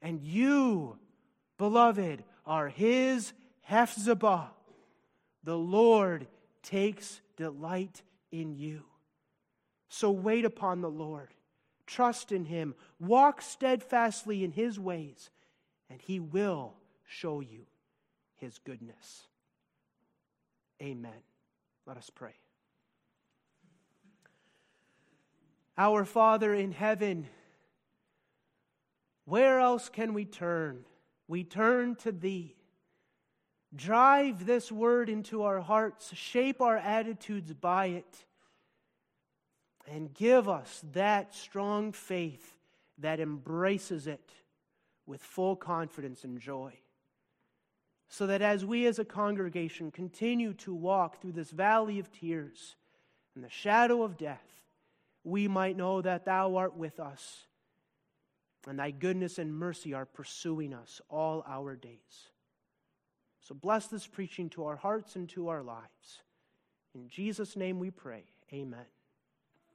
And 0.00 0.22
you, 0.22 0.96
beloved, 1.58 2.24
are 2.46 2.68
his 2.68 3.34
Hephzibah. 3.60 4.52
The 5.44 5.58
Lord 5.58 6.28
takes 6.62 7.20
delight 7.36 8.00
in 8.32 8.54
you. 8.54 8.84
So 9.90 10.10
wait 10.10 10.46
upon 10.46 10.80
the 10.80 10.88
Lord, 10.88 11.34
trust 11.86 12.32
in 12.32 12.46
him, 12.46 12.74
walk 12.98 13.42
steadfastly 13.42 14.42
in 14.42 14.52
his 14.52 14.80
ways, 14.80 15.28
and 15.90 16.00
he 16.00 16.20
will 16.20 16.72
show 17.06 17.40
you 17.40 17.66
his 18.36 18.58
goodness. 18.64 19.26
Amen. 20.80 21.20
Let 21.84 21.98
us 21.98 22.08
pray. 22.08 22.32
Our 25.78 26.04
Father 26.04 26.54
in 26.54 26.72
heaven, 26.72 27.26
where 29.26 29.60
else 29.60 29.88
can 29.88 30.14
we 30.14 30.24
turn? 30.24 30.84
We 31.28 31.44
turn 31.44 31.96
to 31.96 32.12
Thee. 32.12 32.54
Drive 33.74 34.46
this 34.46 34.72
word 34.72 35.08
into 35.08 35.42
our 35.42 35.60
hearts, 35.60 36.14
shape 36.14 36.62
our 36.62 36.78
attitudes 36.78 37.52
by 37.52 37.86
it, 37.86 38.24
and 39.86 40.14
give 40.14 40.48
us 40.48 40.82
that 40.92 41.34
strong 41.34 41.92
faith 41.92 42.56
that 42.98 43.20
embraces 43.20 44.06
it 44.06 44.32
with 45.04 45.22
full 45.22 45.56
confidence 45.56 46.24
and 46.24 46.40
joy. 46.40 46.72
So 48.08 48.26
that 48.28 48.40
as 48.40 48.64
we 48.64 48.86
as 48.86 48.98
a 48.98 49.04
congregation 49.04 49.90
continue 49.90 50.54
to 50.54 50.72
walk 50.72 51.20
through 51.20 51.32
this 51.32 51.50
valley 51.50 51.98
of 51.98 52.10
tears 52.10 52.76
and 53.34 53.44
the 53.44 53.50
shadow 53.50 54.02
of 54.02 54.16
death, 54.16 54.55
we 55.26 55.48
might 55.48 55.76
know 55.76 56.00
that 56.00 56.24
Thou 56.24 56.54
art 56.54 56.76
with 56.76 57.00
us 57.00 57.46
and 58.68 58.78
thy 58.78 58.92
goodness 58.92 59.38
and 59.38 59.52
mercy 59.52 59.92
are 59.92 60.06
pursuing 60.06 60.72
us 60.72 61.00
all 61.10 61.44
our 61.48 61.74
days. 61.74 62.30
So 63.40 63.52
bless 63.52 63.88
this 63.88 64.06
preaching 64.06 64.48
to 64.50 64.66
our 64.66 64.76
hearts 64.76 65.16
and 65.16 65.28
to 65.30 65.48
our 65.48 65.64
lives. 65.64 66.22
In 66.94 67.08
Jesus' 67.08 67.56
name 67.56 67.80
we 67.80 67.90
pray. 67.90 68.24
Amen. 68.52 68.86